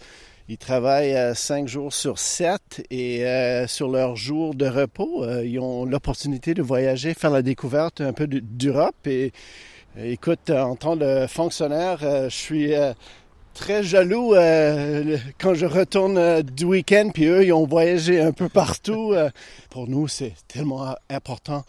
Ils 0.47 0.57
travaillent 0.59 1.15
euh, 1.15 1.33
cinq 1.33 1.67
jours 1.67 1.91
sur 1.91 2.19
sept 2.19 2.85
et 2.91 3.25
euh, 3.25 3.65
sur 3.67 3.87
leurs 3.89 4.15
jours 4.15 4.53
de 4.53 4.67
repos, 4.67 5.23
euh, 5.23 5.43
ils 5.45 5.59
ont 5.59 5.85
l'opportunité 5.85 6.53
de 6.53 6.61
voyager, 6.61 7.15
faire 7.15 7.31
la 7.31 7.41
découverte 7.41 7.99
un 8.01 8.13
peu 8.13 8.27
de- 8.27 8.39
d'Europe 8.39 9.07
et 9.07 9.31
Écoute, 9.97 10.49
en 10.49 10.75
tant 10.75 10.97
que 10.97 11.25
fonctionnaire, 11.25 11.99
je 12.01 12.27
suis 12.27 12.73
très 13.53 13.81
jaloux 13.81 14.35
euh, 14.35 15.17
quand 15.39 15.53
je 15.53 15.65
retourne 15.65 16.41
du 16.41 16.65
week-end, 16.65 17.11
puis 17.13 17.27
eux, 17.27 17.45
ils 17.45 17.53
ont 17.53 17.65
voyagé 17.65 18.19
un 18.19 18.33
peu 18.33 18.49
partout. 18.49 19.13
Pour 19.69 19.87
nous, 19.87 20.09
c'est 20.09 20.33
tellement 20.49 20.95
important 21.09 21.63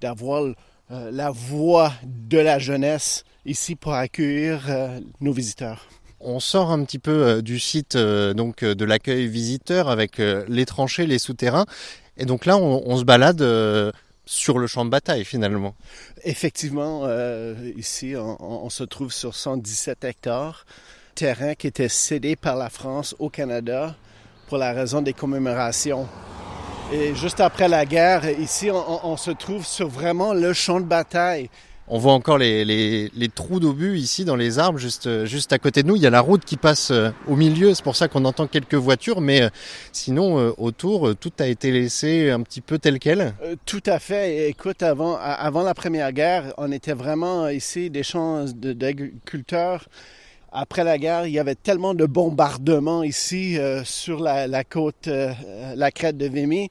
d'avoir 0.00 0.54
la 0.90 1.30
voix 1.30 1.92
de 2.04 2.38
la 2.38 2.58
jeunesse 2.58 3.24
ici 3.44 3.74
pour 3.74 3.94
accueillir 3.94 4.62
nos 5.20 5.32
visiteurs. 5.32 5.88
On 6.20 6.40
sort 6.40 6.70
un 6.70 6.84
petit 6.84 6.98
peu 6.98 7.42
du 7.42 7.58
site 7.58 7.96
donc 7.96 8.64
de 8.64 8.84
l'accueil 8.84 9.26
visiteur 9.26 9.88
avec 9.88 10.18
les 10.18 10.66
tranchées, 10.66 11.06
les 11.06 11.18
souterrains, 11.18 11.66
et 12.16 12.24
donc 12.24 12.46
là, 12.46 12.56
on, 12.56 12.96
se 12.96 13.04
balade 13.04 13.44
sur 14.24 14.58
le 14.58 14.66
champ 14.66 14.84
de 14.84 14.90
bataille 14.90 15.24
finalement. 15.24 15.74
Effectivement, 16.24 17.08
ici, 17.76 18.14
on, 18.16 18.64
on, 18.64 18.70
se 18.70 18.84
trouve 18.84 19.12
sur 19.12 19.34
117 19.34 20.04
hectares 20.04 20.64
terrain 21.16 21.54
qui 21.54 21.66
était 21.66 21.88
cédé 21.88 22.36
par 22.36 22.56
la 22.56 22.68
France 22.68 23.16
au 23.18 23.30
Canada 23.30 23.96
pour 24.48 24.58
la 24.58 24.72
raison 24.72 25.00
des 25.00 25.14
commémorations. 25.14 26.06
Et 26.92 27.16
juste 27.16 27.40
après 27.40 27.68
la 27.68 27.84
guerre, 27.84 28.30
ici, 28.38 28.70
on, 28.70 29.16
se 29.16 29.32
trouve 29.32 29.66
sur 29.66 29.88
vraiment 29.88 30.32
le 30.32 30.52
champ 30.52 30.78
de 30.78 30.84
bataille. 30.84 31.50
On 31.88 31.98
voit 31.98 32.12
encore 32.12 32.38
les, 32.38 32.64
les, 32.64 33.28
trous 33.28 33.58
d'obus 33.58 33.96
ici 33.96 34.24
dans 34.24 34.36
les 34.36 34.60
arbres, 34.60 34.78
juste, 34.78 35.24
juste 35.24 35.52
à 35.52 35.58
côté 35.58 35.82
de 35.82 35.88
nous. 35.88 35.96
Il 35.96 36.02
y 36.02 36.06
a 36.06 36.10
la 36.10 36.20
route 36.20 36.44
qui 36.44 36.56
passe 36.56 36.90
euh, 36.90 37.10
au 37.28 37.36
milieu, 37.36 37.74
c'est 37.74 37.82
pour 37.82 37.96
ça 37.96 38.08
qu'on 38.08 38.24
entend 38.24 38.46
quelques 38.46 38.74
voitures, 38.74 39.20
mais 39.20 39.42
euh, 39.42 39.48
sinon, 39.92 40.38
euh, 40.38 40.52
autour, 40.58 41.14
tout 41.16 41.32
a 41.40 41.46
été 41.46 41.72
laissé 41.72 42.30
un 42.30 42.42
petit 42.42 42.60
peu 42.60 42.78
tel 42.78 43.00
quel. 43.00 43.34
tout 43.66 43.82
à 43.86 43.98
fait. 43.98 44.48
Écoute, 44.48 44.82
avant, 44.82 45.16
avant 45.16 45.62
la 45.62 45.74
Première 45.74 46.12
Guerre, 46.12 46.54
on 46.56 46.70
était 46.70 46.94
vraiment 46.94 47.48
ici 47.48 47.90
des 47.90 48.04
champs 48.04 48.44
d'agriculteurs 48.44 49.88
après 50.52 50.84
la 50.84 50.96
guerre, 50.98 51.26
il 51.26 51.32
y 51.32 51.38
avait 51.38 51.54
tellement 51.54 51.94
de 51.94 52.06
bombardements 52.06 53.02
ici 53.02 53.58
euh, 53.58 53.84
sur 53.84 54.20
la, 54.20 54.64
côte, 54.64 55.08
euh, 55.08 55.32
la 55.74 55.90
crête 55.90 56.16
de 56.16 56.26
Vimy, 56.26 56.68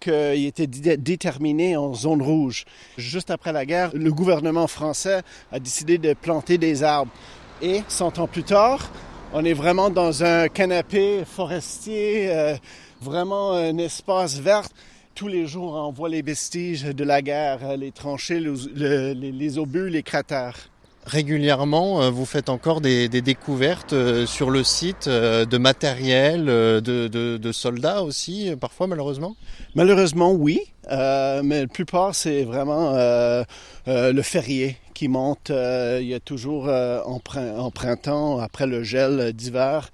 qu'il 0.00 0.46
était 0.46 0.66
déterminé 0.66 1.76
en 1.76 1.94
zone 1.94 2.22
rouge. 2.22 2.64
Juste 2.96 3.30
après 3.30 3.52
la 3.52 3.64
guerre, 3.64 3.90
le 3.94 4.12
gouvernement 4.12 4.66
français 4.66 5.22
a 5.52 5.60
décidé 5.60 5.98
de 5.98 6.14
planter 6.14 6.58
des 6.58 6.82
arbres. 6.82 7.12
Et 7.60 7.82
100 7.86 8.18
ans 8.18 8.26
plus 8.26 8.42
tard, 8.42 8.90
on 9.32 9.44
est 9.44 9.52
vraiment 9.52 9.90
dans 9.90 10.24
un 10.24 10.48
canapé 10.48 11.22
forestier, 11.24 12.30
euh, 12.30 12.56
vraiment 13.00 13.52
un 13.52 13.78
espace 13.78 14.38
vert. 14.40 14.68
Tous 15.14 15.28
les 15.28 15.46
jours, 15.46 15.74
on 15.74 15.92
voit 15.92 16.08
les 16.08 16.22
vestiges 16.22 16.84
de 16.84 17.04
la 17.04 17.20
guerre, 17.22 17.76
les 17.76 17.92
tranchées, 17.92 18.40
les 18.40 19.58
obus, 19.58 19.90
les 19.90 20.02
cratères 20.02 20.71
régulièrement, 21.04 22.02
euh, 22.02 22.10
vous 22.10 22.24
faites 22.24 22.48
encore 22.48 22.80
des, 22.80 23.08
découvertes 23.08 23.92
euh, 23.92 24.26
sur 24.26 24.50
le 24.50 24.62
site 24.62 25.08
euh, 25.08 25.44
de 25.44 25.58
matériel, 25.58 26.46
de, 26.46 27.52
soldats 27.52 28.02
aussi, 28.02 28.52
parfois 28.60 28.86
malheureusement? 28.86 29.36
Malheureusement, 29.74 30.32
oui. 30.32 30.60
mais 30.88 31.60
la 31.60 31.66
plupart, 31.66 32.14
c'est 32.14 32.44
vraiment 32.44 32.92
le 33.86 34.22
ferrier 34.22 34.78
qui 34.94 35.08
monte. 35.08 35.50
il 35.50 36.06
y 36.06 36.14
a 36.14 36.20
toujours 36.20 36.68
en, 36.68 37.20
printemps, 37.70 38.38
après 38.38 38.66
le 38.66 38.82
gel 38.82 39.32
d'hiver, 39.32 39.90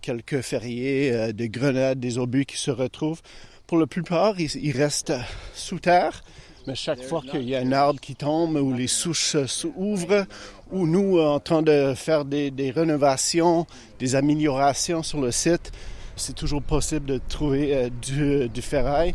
quelques 0.00 0.40
ferriers, 0.40 1.32
des 1.32 1.48
grenades, 1.48 2.00
des 2.00 2.18
obus 2.18 2.46
qui 2.46 2.56
se 2.56 2.70
retrouvent. 2.70 3.22
Pour 3.66 3.78
la 3.78 3.86
plupart, 3.86 4.40
ils 4.40 4.76
restent 4.76 5.14
sous 5.54 5.78
terre. 5.78 6.22
Mais 6.66 6.74
chaque 6.74 7.02
fois 7.02 7.22
qu'il 7.22 7.48
y 7.48 7.54
a 7.54 7.60
un 7.60 7.70
arbre 7.70 8.00
qui 8.00 8.16
tombe 8.16 8.56
ou 8.56 8.72
les 8.72 8.88
souches 8.88 9.36
s'ouvrent, 9.46 10.26
ou 10.72 10.86
nous 10.86 11.20
en 11.20 11.38
train 11.38 11.62
de 11.62 11.94
faire 11.94 12.24
des, 12.24 12.72
rénovations, 12.74 13.66
des 14.00 14.16
améliorations 14.16 15.04
sur 15.04 15.20
le 15.20 15.30
site, 15.30 15.70
c'est 16.16 16.34
toujours 16.34 16.62
possible 16.62 17.06
de 17.06 17.20
trouver 17.28 17.76
euh, 17.76 18.48
du, 18.48 18.62
ferraille 18.62 19.14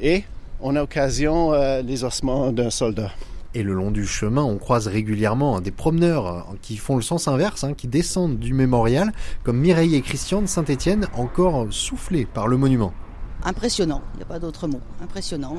et 0.00 0.24
on 0.60 0.76
a 0.76 0.82
occasion 0.82 1.54
euh, 1.54 1.80
les 1.80 2.04
ossements 2.04 2.52
d'un 2.52 2.70
soldat. 2.70 3.12
Et 3.54 3.62
le 3.62 3.72
long 3.72 3.90
du 3.90 4.06
chemin, 4.06 4.42
on 4.42 4.58
croise 4.58 4.86
régulièrement 4.86 5.60
des 5.60 5.70
promeneurs 5.70 6.26
euh, 6.26 6.54
qui 6.60 6.76
font 6.76 6.96
le 6.96 7.02
sens 7.02 7.28
inverse, 7.28 7.64
hein, 7.64 7.72
qui 7.74 7.88
descendent 7.88 8.38
du 8.38 8.52
mémorial, 8.52 9.12
comme 9.42 9.58
Mireille 9.58 9.94
et 9.94 10.02
Christian 10.02 10.42
de 10.42 10.46
Saint-Étienne, 10.46 11.06
encore 11.14 11.68
soufflés 11.70 12.26
par 12.26 12.46
le 12.46 12.56
monument. 12.56 12.92
Impressionnant, 13.44 14.02
il 14.14 14.18
n'y 14.18 14.22
a 14.24 14.26
pas 14.26 14.38
d'autre 14.38 14.68
mot. 14.68 14.80
Impressionnant. 15.02 15.56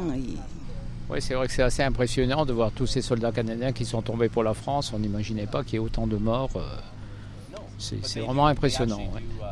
Oui, 1.12 1.22
c'est 1.22 1.34
vrai 1.34 1.46
que 1.48 1.54
c'est 1.54 1.62
assez 1.62 1.84
impressionnant 1.84 2.46
de 2.46 2.54
voir 2.54 2.72
tous 2.72 2.88
ces 2.88 3.02
soldats 3.02 3.34
canadiens 3.34 3.74
qui 3.74 3.84
sont 3.84 4.02
tombés 4.02 4.30
pour 4.30 4.44
la 4.44 4.54
France. 4.54 4.94
On 4.96 5.00
n'imaginait 5.00 5.46
pas 5.46 5.62
qu'il 5.62 5.74
y 5.74 5.76
ait 5.76 5.80
autant 5.80 6.08
de 6.08 6.16
morts. 6.16 6.52
Euh, 6.56 6.62
c'est 7.78 8.22
vraiment 8.22 8.48
impressionnant. 8.48 9.02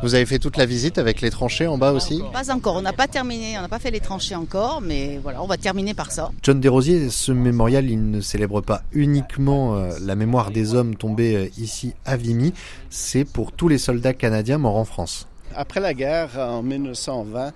Vous 0.01 0.15
avez 0.15 0.25
fait 0.25 0.39
toute 0.39 0.55
la 0.55 0.65
visite 0.65 0.97
avec 0.97 1.19
les 1.19 1.29
tranchées 1.29 1.67
en 1.67 1.77
bas 1.77 1.91
aussi? 1.91 2.21
Pas 2.31 2.49
encore, 2.53 2.77
on 2.77 2.81
n'a 2.81 2.93
pas 2.93 3.07
terminé, 3.07 3.57
on 3.57 3.61
n'a 3.61 3.67
pas 3.67 3.79
fait 3.79 3.91
les 3.91 3.99
tranchées 3.99 4.35
encore, 4.35 4.79
mais 4.79 5.19
voilà, 5.21 5.43
on 5.43 5.47
va 5.47 5.57
terminer 5.57 5.93
par 5.93 6.11
ça. 6.11 6.31
John 6.43 6.61
Desrosiers, 6.61 7.09
ce 7.09 7.33
mémorial, 7.33 7.89
il 7.89 8.09
ne 8.09 8.21
célèbre 8.21 8.61
pas 8.61 8.83
uniquement 8.93 9.75
euh, 9.75 9.91
la 10.01 10.15
mémoire 10.15 10.51
des 10.51 10.75
hommes 10.75 10.95
tombés 10.95 11.35
euh, 11.35 11.49
ici 11.57 11.93
à 12.05 12.15
Vimy, 12.15 12.53
c'est 12.89 13.25
pour 13.25 13.51
tous 13.51 13.67
les 13.67 13.79
soldats 13.79 14.13
canadiens 14.13 14.59
morts 14.59 14.77
en 14.77 14.85
France. 14.85 15.27
Après 15.55 15.81
la 15.81 15.93
guerre, 15.93 16.37
en 16.37 16.61
1920, 16.61 17.51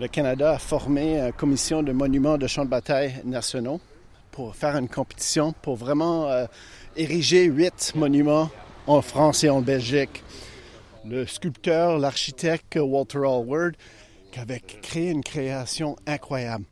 le 0.00 0.08
Canada 0.08 0.52
a 0.52 0.58
formé 0.58 1.20
une 1.20 1.30
commission 1.30 1.82
de 1.82 1.92
monuments 1.92 2.38
de 2.38 2.46
champs 2.46 2.64
de 2.64 2.70
bataille 2.70 3.20
nationaux 3.26 3.82
pour 4.30 4.56
faire 4.56 4.74
une 4.78 4.88
compétition 4.88 5.52
pour 5.52 5.76
vraiment 5.76 6.26
euh, 6.26 6.46
ériger 6.96 7.44
huit 7.44 7.92
monuments 7.94 8.48
en 8.86 9.02
France 9.02 9.44
et 9.44 9.50
en 9.50 9.60
Belgique. 9.60 10.24
Le 11.04 11.26
sculpteur, 11.26 11.98
l'architecte 11.98 12.78
Walter 12.80 13.18
Allward, 13.18 13.76
qui 14.32 14.40
avait 14.40 14.60
créé 14.60 15.10
une 15.10 15.22
création 15.22 15.96
incroyable. 16.06 16.64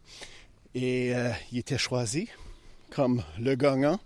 Et 0.75 1.15
euh, 1.15 1.31
il 1.53 1.59
était 1.59 1.77
choisi 1.77 2.31
comme 2.89 3.23
le 3.39 3.57
gagnant. 3.57 4.01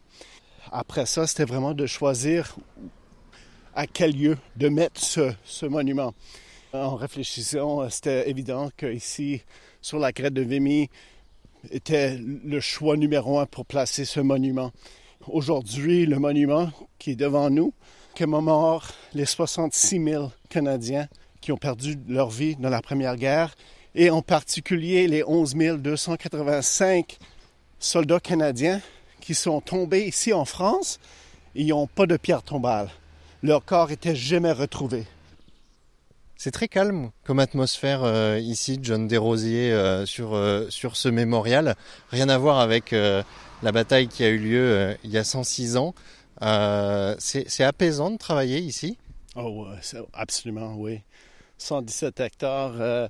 Après 0.73 1.07
ça, 1.07 1.29
c'était 1.29 1.45
vraiment 1.45 1.75
de 1.75 1.87
choisir 1.87 2.57
à 3.77 3.87
quel 3.87 4.17
lieu 4.17 4.37
de 4.57 4.69
mettre 4.69 5.01
ce 5.01 5.67
monument. 5.67 6.13
En 6.75 6.97
réfléchissant, 6.97 7.87
c'était 7.91 8.31
évident 8.31 8.71
qu'ici, 8.75 9.43
sur 9.83 9.99
la 9.99 10.11
crête 10.11 10.33
de 10.33 10.41
Vimy, 10.41 10.89
était 11.71 12.17
le 12.19 12.61
choix 12.61 12.97
numéro 12.97 13.39
un 13.39 13.45
pour 13.45 13.67
placer 13.67 14.07
ce 14.07 14.21
monument. 14.21 14.73
Aujourd'hui, 15.29 16.07
le 16.07 16.19
monument 16.19 16.71
qui 16.99 17.11
est 17.11 17.17
devant 17.17 17.51
nous 17.51 17.75
commémore 18.17 18.89
les 19.13 19.27
66 19.27 20.03
000 20.03 20.33
Canadiens 20.49 21.09
qui 21.43 21.53
ont 21.53 21.59
perdu 21.59 21.99
leur 22.09 22.31
vie 22.31 22.57
dans 22.57 22.71
la 22.71 22.81
Première 22.81 23.17
Guerre 23.17 23.55
et 23.95 24.09
en 24.09 24.23
particulier 24.23 25.09
les 25.09 25.23
11 25.27 25.55
285 25.77 27.19
soldats 27.79 28.21
canadiens 28.21 28.81
qui 29.21 29.35
sont 29.35 29.61
tombés 29.61 30.07
ici 30.07 30.33
en 30.33 30.47
France 30.47 30.99
et 31.55 31.67
n'ont 31.67 31.87
pas 31.87 32.07
de 32.07 32.17
pierre 32.17 32.43
tombale. 32.43 32.89
Leur 33.43 33.63
corps 33.63 33.91
était 33.91 34.17
jamais 34.17 34.53
retrouvé. 34.53 35.05
C'est 36.45 36.51
très 36.51 36.67
calme 36.67 37.13
comme 37.23 37.39
atmosphère 37.39 38.03
euh, 38.03 38.41
ici, 38.41 38.81
John 38.83 39.07
Desrosiers, 39.07 39.71
euh, 39.71 40.07
sur, 40.07 40.35
euh, 40.35 40.69
sur 40.71 40.97
ce 40.97 41.09
mémorial. 41.09 41.77
Rien 42.11 42.29
à 42.29 42.37
voir 42.37 42.59
avec 42.59 42.91
la 42.91 43.73
bataille 43.73 44.09
qui 44.09 44.25
a 44.25 44.29
eu 44.29 44.39
lieu 44.39 44.97
il 45.05 45.11
y 45.11 45.19
a 45.19 45.23
106 45.23 45.77
ans. 45.77 45.95
c'est 47.21 47.63
apaisant 47.63 48.11
de 48.11 48.17
travailler 48.17 48.59
ici 48.59 48.99
Oh, 49.37 49.69
absolument, 50.13 50.75
oui. 50.75 51.03
117 51.59 52.19
hectares, 52.19 53.09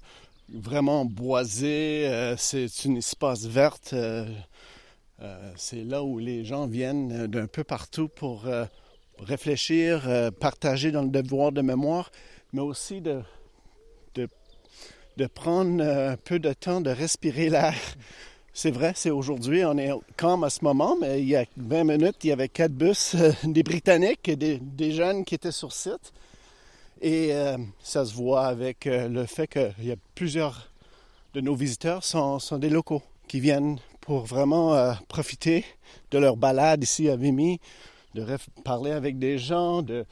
vraiment 0.53 1.07
boisé. 1.07 2.35
c'est 2.37 2.85
une 2.85 2.99
espace 2.99 3.47
verte. 3.47 3.95
c'est 5.57 5.85
là 5.85 6.03
où 6.03 6.19
les 6.19 6.45
gens 6.45 6.67
viennent 6.67 7.29
d'un 7.29 7.47
peu 7.47 7.65
partout 7.65 8.09
pour 8.09 8.45
réfléchir, 9.19 10.03
partager 10.39 10.93
dans 10.93 11.03
le 11.03 11.09
devoir 11.09 11.51
de 11.51 11.63
mémoire 11.63 12.11
mais 12.53 12.61
aussi 12.61 13.01
de, 13.01 13.23
de, 14.15 15.27
prendre 15.27 15.83
un 15.83 16.17
peu 16.17 16.39
de 16.39 16.53
temps 16.53 16.81
de 16.81 16.91
respirer 16.91 17.49
l'air. 17.49 17.75
C'est 18.55 18.71
vrai, 18.71 18.93
c'est 18.95 19.09
aujourd'hui, 19.09 19.65
on 19.65 19.79
est 19.79 19.91
calme 20.15 20.45
à 20.45 20.51
ce 20.51 20.63
moment, 20.63 20.95
mais 21.01 21.23
il 21.23 21.29
y 21.29 21.37
a 21.37 21.47
20 21.57 21.85
minutes, 21.85 22.17
il 22.23 22.27
y 22.27 22.33
avait 22.33 22.51
quatre 22.51 22.75
bus, 22.75 23.15
euh, 23.15 23.33
des 23.45 23.63
Britanniques 23.63 24.29
et 24.29 24.37
des, 24.37 24.93
jeunes 24.93 25.25
qui 25.25 25.35
étaient 25.35 25.53
sur 25.53 25.73
site. 25.73 26.13
Et 27.01 27.33
euh, 27.33 27.57
ça 27.83 28.05
se 28.05 28.13
voit 28.13 28.45
avec 28.45 28.87
euh, 28.87 29.09
le 29.09 29.25
fait 29.25 29.47
qu'il 29.47 29.87
y 29.87 29.91
a 29.91 29.97
plusieurs 30.15 30.71
de 31.33 31.41
nos 31.41 31.55
visiteurs 31.55 32.05
sont, 32.05 32.39
sont 32.41 32.59
des 32.59 32.69
locaux 32.69 33.01
qui 33.27 33.41
viennent 33.41 33.79
pour 34.03 34.27
vraiment 34.27 34.95
profiter 35.09 35.65
de 36.11 36.19
leur 36.19 36.37
balade 36.37 36.83
ici 36.83 37.09
à 37.09 37.17
Vimy, 37.17 37.59
de 38.15 38.27
parler 38.65 38.91
avec 38.91 39.19
des 39.19 39.39
gens, 39.39 39.81
de, 39.81 40.05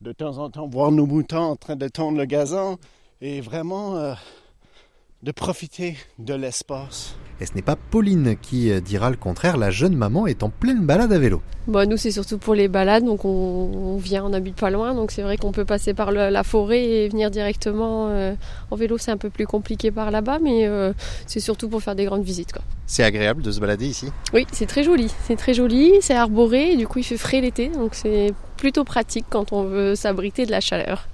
de 0.00 0.12
temps 0.12 0.38
en 0.38 0.50
temps 0.50 0.68
voir 0.68 0.92
nos 0.92 1.06
moutons 1.06 1.38
en 1.38 1.56
train 1.56 1.76
de 1.76 1.88
tondre 1.88 2.18
le 2.18 2.24
gazon 2.24 2.78
et 3.20 3.40
vraiment 3.40 3.96
euh, 3.96 4.14
de 5.22 5.32
profiter 5.32 5.96
de 6.18 6.34
l'espace. 6.34 7.16
Et 7.40 7.44
ce 7.44 7.52
n'est 7.54 7.62
pas 7.62 7.76
Pauline 7.76 8.36
qui 8.40 8.70
euh, 8.70 8.80
dira 8.80 9.10
le 9.10 9.16
contraire, 9.16 9.58
la 9.58 9.70
jeune 9.70 9.94
maman 9.94 10.26
est 10.26 10.42
en 10.42 10.48
pleine 10.48 10.86
balade 10.86 11.12
à 11.12 11.18
vélo. 11.18 11.42
Bon, 11.66 11.74
bah, 11.74 11.86
nous, 11.86 11.98
c'est 11.98 12.10
surtout 12.10 12.38
pour 12.38 12.54
les 12.54 12.68
balades, 12.68 13.04
donc 13.04 13.26
on, 13.26 13.98
vient, 13.98 14.24
on 14.24 14.32
habite 14.32 14.56
pas 14.56 14.70
loin, 14.70 14.94
donc 14.94 15.10
c'est 15.10 15.20
vrai 15.20 15.36
qu'on 15.36 15.52
peut 15.52 15.66
passer 15.66 15.92
par 15.92 16.12
la 16.12 16.42
forêt 16.44 16.82
et 16.82 17.08
venir 17.08 17.30
directement 17.30 18.08
euh, 18.08 18.34
en 18.70 18.76
vélo, 18.76 18.96
c'est 18.96 19.10
un 19.10 19.18
peu 19.18 19.28
plus 19.28 19.46
compliqué 19.46 19.90
par 19.90 20.10
là-bas, 20.10 20.38
mais 20.42 20.66
euh, 20.66 20.94
c'est 21.26 21.40
surtout 21.40 21.68
pour 21.68 21.82
faire 21.82 21.94
des 21.94 22.06
grandes 22.06 22.24
visites. 22.24 22.52
C'est 22.86 23.02
agréable 23.02 23.42
de 23.42 23.50
se 23.50 23.60
balader 23.60 23.86
ici? 23.86 24.10
Oui, 24.32 24.46
c'est 24.52 24.66
très 24.66 24.82
joli, 24.82 25.12
c'est 25.26 25.36
très 25.36 25.52
joli, 25.52 25.92
c'est 26.00 26.14
arboré, 26.14 26.72
et 26.72 26.76
du 26.76 26.86
coup 26.86 27.00
il 27.00 27.04
fait 27.04 27.18
frais 27.18 27.42
l'été, 27.42 27.68
donc 27.68 27.94
c'est 27.94 28.32
plutôt 28.56 28.84
pratique 28.84 29.26
quand 29.28 29.52
on 29.52 29.64
veut 29.64 29.94
s'abriter 29.94 30.46
de 30.46 30.52
la 30.52 30.60
chaleur. 30.60 31.06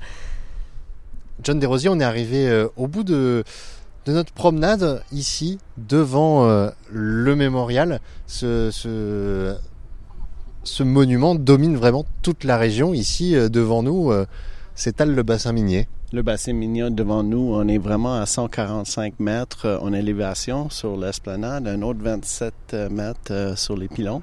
John 1.42 1.58
Desrosiers, 1.58 1.88
on 1.88 1.98
est 1.98 2.04
arrivé 2.04 2.66
au 2.76 2.87
bout 2.87 3.02
de, 3.02 3.42
notre 4.10 4.32
promenade 4.32 5.02
ici, 5.12 5.58
devant 5.76 6.48
euh, 6.48 6.70
le 6.90 7.36
mémorial. 7.36 8.00
Ce, 8.26 9.56
monument 10.80 11.34
domine 11.34 11.76
vraiment 11.76 12.04
toute 12.22 12.42
la 12.44 12.56
région. 12.56 12.94
Ici, 12.94 13.36
euh, 13.36 13.48
devant 13.48 13.84
nous, 13.84 14.12
s'étale 14.74 15.14
le 15.14 15.22
bassin 15.22 15.52
minier. 15.52 15.86
Le 16.12 16.22
bassin 16.22 16.52
minier 16.52 16.90
devant 16.90 17.22
nous, 17.22 17.54
on 17.54 17.68
est 17.68 17.78
vraiment 17.78 18.14
à 18.14 18.26
145 18.26 19.20
mètres 19.20 19.78
en 19.80 19.92
élévation 19.92 20.68
sur 20.68 20.96
l'esplanade, 20.96 21.68
un 21.68 21.80
autre 21.82 22.00
27 22.02 22.74
mètres 22.90 23.54
sur 23.56 23.76
les 23.76 23.88
pilons. 23.88 24.22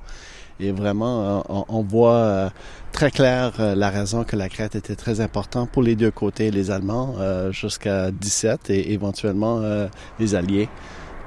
Et 0.59 0.71
vraiment, 0.71 1.43
on, 1.69 1.83
voit 1.83 2.51
très 2.91 3.11
clair 3.11 3.53
euh, 3.59 3.75
la 3.75 3.89
raison 3.89 4.23
que 4.23 4.35
la 4.35 4.49
crête 4.49 4.75
était 4.75 4.95
très 4.95 5.21
importante 5.21 5.69
pour 5.69 5.81
les 5.81 5.95
deux 5.95 6.11
côtés, 6.11 6.51
les 6.51 6.69
Allemands 6.69 7.15
euh, 7.19 7.51
jusqu'à 7.51 8.11
17 8.11 8.69
et 8.69 8.91
éventuellement 8.91 9.59
euh, 9.61 9.87
les 10.19 10.35
Alliés 10.35 10.67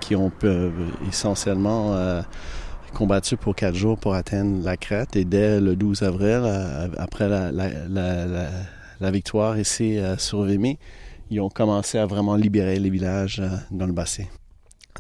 qui 0.00 0.16
ont 0.16 0.32
essentiellement 1.08 1.94
combattu 2.92 3.36
pour 3.36 3.54
quatre 3.54 3.76
jours 3.76 3.96
pour 3.96 4.14
atteindre 4.14 4.64
la 4.64 4.76
crête 4.76 5.14
et 5.14 5.24
dès 5.24 5.60
le 5.60 5.76
12 5.76 6.02
avril, 6.02 6.42
après 6.98 7.28
la, 7.28 9.10
victoire 9.12 9.60
ici 9.60 10.00
sur 10.18 10.42
Vimy, 10.42 10.78
ils 11.30 11.40
ont 11.40 11.50
commencé 11.50 11.98
à 11.98 12.06
vraiment 12.06 12.34
libérer 12.34 12.80
les 12.80 12.90
villages 12.90 13.40
dans 13.70 13.86
le 13.86 13.92
bassin. 13.92 14.24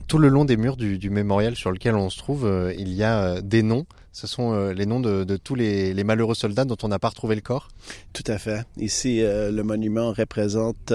Tout 0.08 0.18
le 0.18 0.28
long 0.28 0.44
des 0.44 0.56
murs 0.56 0.76
du, 0.76 1.10
mémorial 1.10 1.54
sur 1.56 1.70
lequel 1.70 1.94
on 1.94 2.10
se 2.10 2.18
trouve, 2.18 2.46
euh, 2.46 2.74
il 2.78 2.92
y 2.92 3.02
a 3.02 3.22
euh, 3.22 3.40
des 3.40 3.62
noms. 3.62 3.86
Ce 4.12 4.26
sont 4.26 4.52
euh, 4.52 4.72
les 4.72 4.86
noms 4.86 5.00
de, 5.00 5.36
tous 5.36 5.54
les, 5.54 6.04
malheureux 6.04 6.34
soldats 6.34 6.64
dont 6.64 6.76
on 6.82 6.88
n'a 6.88 6.98
pas 6.98 7.08
retrouvé 7.08 7.34
le 7.34 7.40
corps. 7.40 7.68
Tout 8.12 8.24
à 8.26 8.38
fait. 8.38 8.64
Ici, 8.76 9.20
le 9.22 9.62
monument 9.62 10.12
représente 10.12 10.92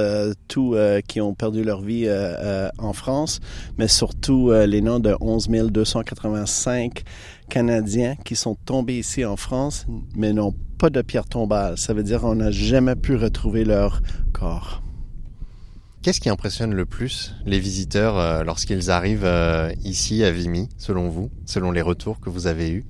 tous 0.48 0.78
qui 1.08 1.22
ont 1.22 1.34
perdu 1.34 1.64
leur 1.64 1.82
vie 1.82 2.08
en 2.78 2.94
France, 2.94 3.40
mais 3.78 3.88
surtout 3.88 4.52
les 4.52 4.82
noms 4.82 5.00
de 5.00 5.16
11 5.20 5.48
285 5.72 7.04
Canadiens 7.50 8.16
qui 8.26 8.36
sont 8.36 8.56
tombés 8.56 9.00
ici 9.00 9.26
en 9.26 9.38
France, 9.38 9.86
mais 10.16 10.34
n'ont 10.34 10.54
pas 10.78 10.90
de 10.90 11.02
pierre 11.02 11.26
tombale. 11.26 11.78
Ça 11.78 11.94
veut 11.94 12.04
dire 12.04 12.22
qu'on 12.22 12.36
n'a 12.36 12.52
jamais 12.52 12.96
pu 12.96 13.16
retrouver 13.16 13.66
leur 13.66 14.02
corps. 14.34 14.84
Qu'est-ce 16.02 16.22
qui 16.22 16.30
impressionne 16.30 16.74
le 16.74 16.86
plus 16.86 17.34
les 17.46 17.60
visiteurs 17.60 18.18
euh, 18.18 18.44
lorsqu'ils 18.44 18.92
arrivent 18.92 19.26
euh, 19.26 19.74
ici 19.84 20.24
à 20.24 20.32
Vimy, 20.32 20.70
selon 20.78 21.10
vous, 21.10 21.30
selon 21.46 21.72
les 21.72 21.82
retours 21.82 22.20
que 22.20 22.30
vous 22.30 22.48
avez 22.48 22.70
eus? 22.70 22.86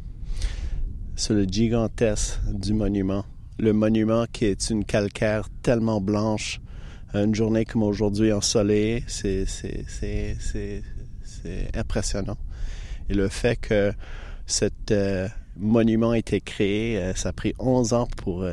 C'est 1.19 1.34
le 1.34 1.45
gigantesque 1.45 2.39
du 2.45 2.73
monument. 2.73 3.25
Le 3.58 3.73
monument 3.73 4.25
qui 4.32 4.45
est 4.45 4.69
une 4.69 4.86
calcaire 4.86 5.49
tellement 5.63 5.99
blanche. 5.99 6.62
Une 7.15 7.34
journée 7.34 7.65
comme 7.65 7.82
aujourd'hui 7.82 8.32
ensoleillée, 8.32 9.03
c'est, 9.08 9.45
c'est, 9.47 10.84
impressionnant. 11.73 12.38
Et 13.10 13.15
le 13.15 13.30
fait 13.30 13.56
que 13.56 13.93
ce 14.45 14.65
euh, 14.91 15.27
monument 15.58 16.12
a 16.12 16.19
été 16.19 16.39
créé, 16.39 17.13
ça 17.15 17.30
a 17.30 17.34
pris 17.34 17.56
11 17.58 17.93
ans 17.93 18.08
pour 18.17 18.45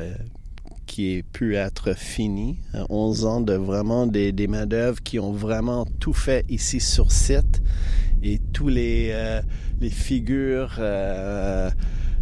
qui 0.87 1.17
ait 1.17 1.23
pu 1.23 1.57
être 1.57 1.93
fini. 1.95 2.61
11 2.89 3.27
ans 3.27 3.41
de 3.43 3.53
vraiment 3.53 4.07
des, 4.07 4.33
des 4.33 4.47
main-d'œuvre 4.47 5.03
qui 5.03 5.19
ont 5.19 5.33
vraiment 5.33 5.85
tout 6.01 6.15
fait 6.15 6.47
ici 6.49 6.81
sur 6.81 7.13
site 7.13 7.61
et 8.23 8.41
tous 8.55 8.69
les, 8.69 9.11
euh, 9.13 9.43
les 9.81 9.91
figures 9.91 10.77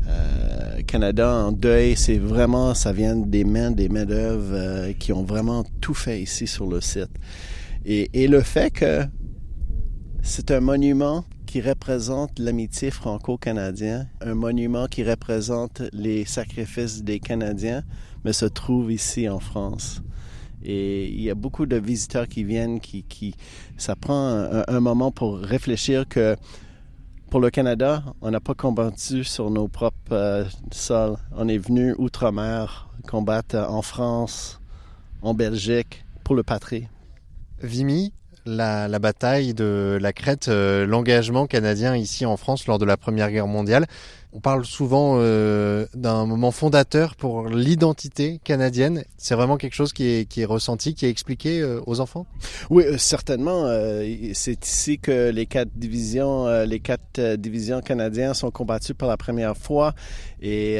euh, 0.08 0.52
euh, 0.72 0.82
Canada 0.82 1.34
en 1.34 1.52
deuil, 1.52 1.96
c'est 1.96 2.18
vraiment, 2.18 2.74
ça 2.74 2.92
vient 2.92 3.16
des 3.16 3.44
mains, 3.44 3.70
des 3.70 3.88
main-d'œuvre 3.88 4.92
qui 4.98 5.12
ont 5.12 5.22
vraiment 5.22 5.64
tout 5.80 5.94
fait 5.94 6.22
ici 6.22 6.46
sur 6.46 6.66
le 6.66 6.80
site. 6.80 7.10
Et, 7.84 8.10
et 8.12 8.28
le 8.28 8.40
fait 8.40 8.70
que 8.70 9.02
c'est 10.22 10.50
un 10.50 10.60
monument 10.60 11.24
qui 11.46 11.60
représente 11.60 12.38
l'amitié 12.38 12.90
franco-canadienne, 12.90 14.08
un 14.20 14.34
monument 14.34 14.86
qui 14.86 15.04
représente 15.04 15.82
les 15.92 16.24
sacrifices 16.24 17.02
des 17.02 17.18
Canadiens, 17.18 17.82
mais 18.24 18.32
se 18.32 18.46
trouve 18.46 18.92
ici 18.92 19.28
en 19.28 19.40
France. 19.40 20.02
Et 20.64 21.08
il 21.08 21.20
y 21.20 21.28
a 21.28 21.34
beaucoup 21.34 21.66
de 21.66 21.76
visiteurs 21.76 22.28
qui 22.28 22.44
viennent, 22.44 22.80
qui, 22.80 23.02
qui 23.02 23.34
ça 23.76 23.96
prend 23.96 24.46
un, 24.66 24.80
moment 24.80 25.10
pour 25.10 25.38
réfléchir 25.38 26.06
que 26.08 26.36
pour 27.32 27.40
le 27.40 27.48
Canada, 27.48 28.02
on 28.20 28.30
n'a 28.30 28.40
pas 28.40 28.52
combattu 28.52 29.24
sur 29.24 29.50
nos 29.50 29.66
propres 29.66 30.12
euh, 30.12 30.44
sols. 30.70 31.16
On 31.34 31.48
est 31.48 31.56
venu 31.56 31.94
outre-mer 31.96 32.90
combattre 33.08 33.56
en 33.56 33.80
France, 33.80 34.60
en 35.22 35.32
Belgique, 35.32 36.04
pour 36.24 36.34
le 36.34 36.42
patrie. 36.42 36.88
Vimy, 37.62 38.12
la, 38.44 38.86
bataille 38.98 39.54
de 39.54 39.98
la 39.98 40.12
Crète, 40.12 40.48
euh, 40.48 40.84
l'engagement 40.84 41.46
canadien 41.46 41.96
ici 41.96 42.26
en 42.26 42.36
France 42.36 42.66
lors 42.66 42.78
de 42.78 42.84
la 42.84 42.98
Première 42.98 43.30
Guerre 43.30 43.46
mondiale. 43.46 43.86
On 44.34 44.40
parle 44.40 44.64
souvent 44.64 45.16
euh, 45.18 45.86
d'un 45.94 46.24
moment 46.24 46.52
fondateur 46.52 47.16
pour 47.16 47.48
l'identité 47.48 48.40
canadienne. 48.42 49.04
C'est 49.18 49.34
vraiment 49.34 49.58
quelque 49.58 49.74
chose 49.74 49.92
qui 49.92 50.04
est, 50.04 50.28
qui 50.28 50.40
est 50.40 50.46
ressenti, 50.46 50.94
qui 50.94 51.04
est 51.04 51.10
expliqué 51.10 51.60
euh, 51.60 51.80
aux 51.86 52.00
enfants? 52.00 52.26
Oui, 52.70 52.84
certainement. 52.96 53.66
c'est 54.32 54.66
ici 54.66 54.98
que 54.98 55.30
les 55.30 55.44
quatre 55.44 55.70
divisions, 55.74 56.64
les 56.64 56.80
quatre 56.80 57.34
divisions 57.34 57.82
canadiennes 57.82 58.32
sont 58.32 58.50
combattues 58.50 58.94
pour 58.94 59.08
la 59.08 59.18
première 59.18 59.56
fois. 59.56 59.94
Et 60.40 60.78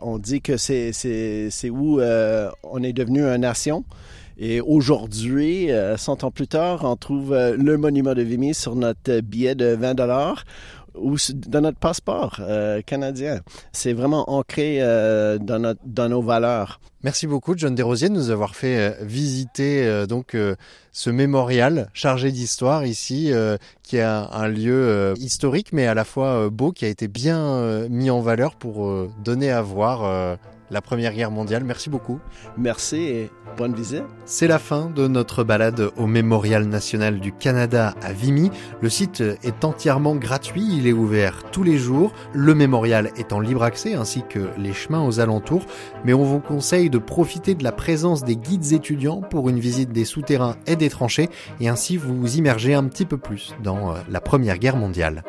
on 0.00 0.18
dit 0.18 0.40
que 0.40 0.56
c'est, 0.56 0.90
où 1.68 2.00
on 2.00 2.82
est 2.82 2.92
devenu 2.94 3.24
une 3.24 3.42
nation. 3.42 3.84
Et 4.38 4.60
aujourd'hui, 4.60 5.70
100 5.96 6.24
euh, 6.24 6.26
ans 6.26 6.30
plus 6.30 6.46
tard, 6.46 6.80
on 6.84 6.96
trouve 6.96 7.32
euh, 7.32 7.56
le 7.56 7.78
monument 7.78 8.12
de 8.12 8.20
Vimy 8.20 8.52
sur 8.52 8.76
notre 8.76 9.20
billet 9.20 9.54
de 9.54 9.74
20 9.74 9.94
dollars 9.94 10.44
ou 10.98 11.16
dans 11.34 11.60
notre 11.60 11.78
passeport 11.78 12.38
euh, 12.40 12.82
canadien. 12.82 13.40
C'est 13.72 13.92
vraiment 13.92 14.30
ancré 14.30 14.80
dans, 14.80 15.58
notre, 15.58 15.80
dans 15.84 16.08
nos 16.08 16.22
valeurs. 16.22 16.80
Merci 17.04 17.26
beaucoup, 17.26 17.54
John 17.56 17.74
Desrosiers, 17.74 18.08
de 18.08 18.14
nous 18.14 18.30
avoir 18.30 18.56
fait 18.56 18.96
visiter 19.02 20.06
donc 20.08 20.36
ce 20.92 21.10
mémorial 21.10 21.88
chargé 21.92 22.32
d'histoire 22.32 22.84
ici, 22.84 23.32
qui 23.82 23.98
est 23.98 24.02
un, 24.02 24.28
un 24.32 24.48
lieu 24.48 25.14
historique, 25.18 25.72
mais 25.72 25.86
à 25.86 25.94
la 25.94 26.04
fois 26.04 26.50
beau, 26.50 26.72
qui 26.72 26.84
a 26.84 26.88
été 26.88 27.06
bien 27.06 27.86
mis 27.88 28.10
en 28.10 28.20
valeur 28.20 28.56
pour 28.56 29.08
donner 29.22 29.50
à 29.50 29.62
voir 29.62 30.38
la 30.70 30.80
Première 30.80 31.12
Guerre 31.12 31.30
mondiale. 31.30 31.64
Merci 31.64 31.90
beaucoup. 31.90 32.18
Merci 32.56 32.96
et 32.96 33.30
bonne 33.56 33.74
visite. 33.74 34.02
C'est 34.24 34.48
la 34.48 34.58
fin 34.58 34.90
de 34.90 35.06
notre 35.06 35.44
balade 35.44 35.90
au 35.96 36.06
Mémorial 36.06 36.64
national 36.64 37.20
du 37.20 37.32
Canada 37.32 37.94
à 38.02 38.12
Vimy. 38.12 38.50
Le 38.80 38.90
site 38.90 39.20
est 39.20 39.64
entièrement 39.64 40.16
gratuit, 40.16 40.66
il 40.76 40.86
est 40.86 40.92
ouvert 40.92 41.44
tous 41.52 41.62
les 41.62 41.78
jours. 41.78 42.12
Le 42.32 42.54
mémorial 42.54 43.12
est 43.16 43.32
en 43.32 43.40
libre 43.40 43.62
accès 43.62 43.94
ainsi 43.94 44.24
que 44.28 44.48
les 44.58 44.72
chemins 44.72 45.04
aux 45.04 45.20
alentours, 45.20 45.64
mais 46.04 46.12
on 46.12 46.24
vous 46.24 46.40
conseille 46.40 46.85
de 46.88 46.98
profiter 46.98 47.54
de 47.54 47.64
la 47.64 47.72
présence 47.72 48.24
des 48.24 48.36
guides 48.36 48.72
étudiants 48.72 49.20
pour 49.20 49.48
une 49.48 49.58
visite 49.58 49.92
des 49.92 50.04
souterrains 50.04 50.56
et 50.66 50.76
des 50.76 50.90
tranchées 50.90 51.28
et 51.60 51.68
ainsi 51.68 51.96
vous 51.96 52.36
immerger 52.36 52.74
un 52.74 52.84
petit 52.84 53.04
peu 53.04 53.18
plus 53.18 53.54
dans 53.62 53.92
euh, 53.92 53.98
la 54.08 54.20
Première 54.20 54.58
Guerre 54.58 54.76
mondiale. 54.76 55.22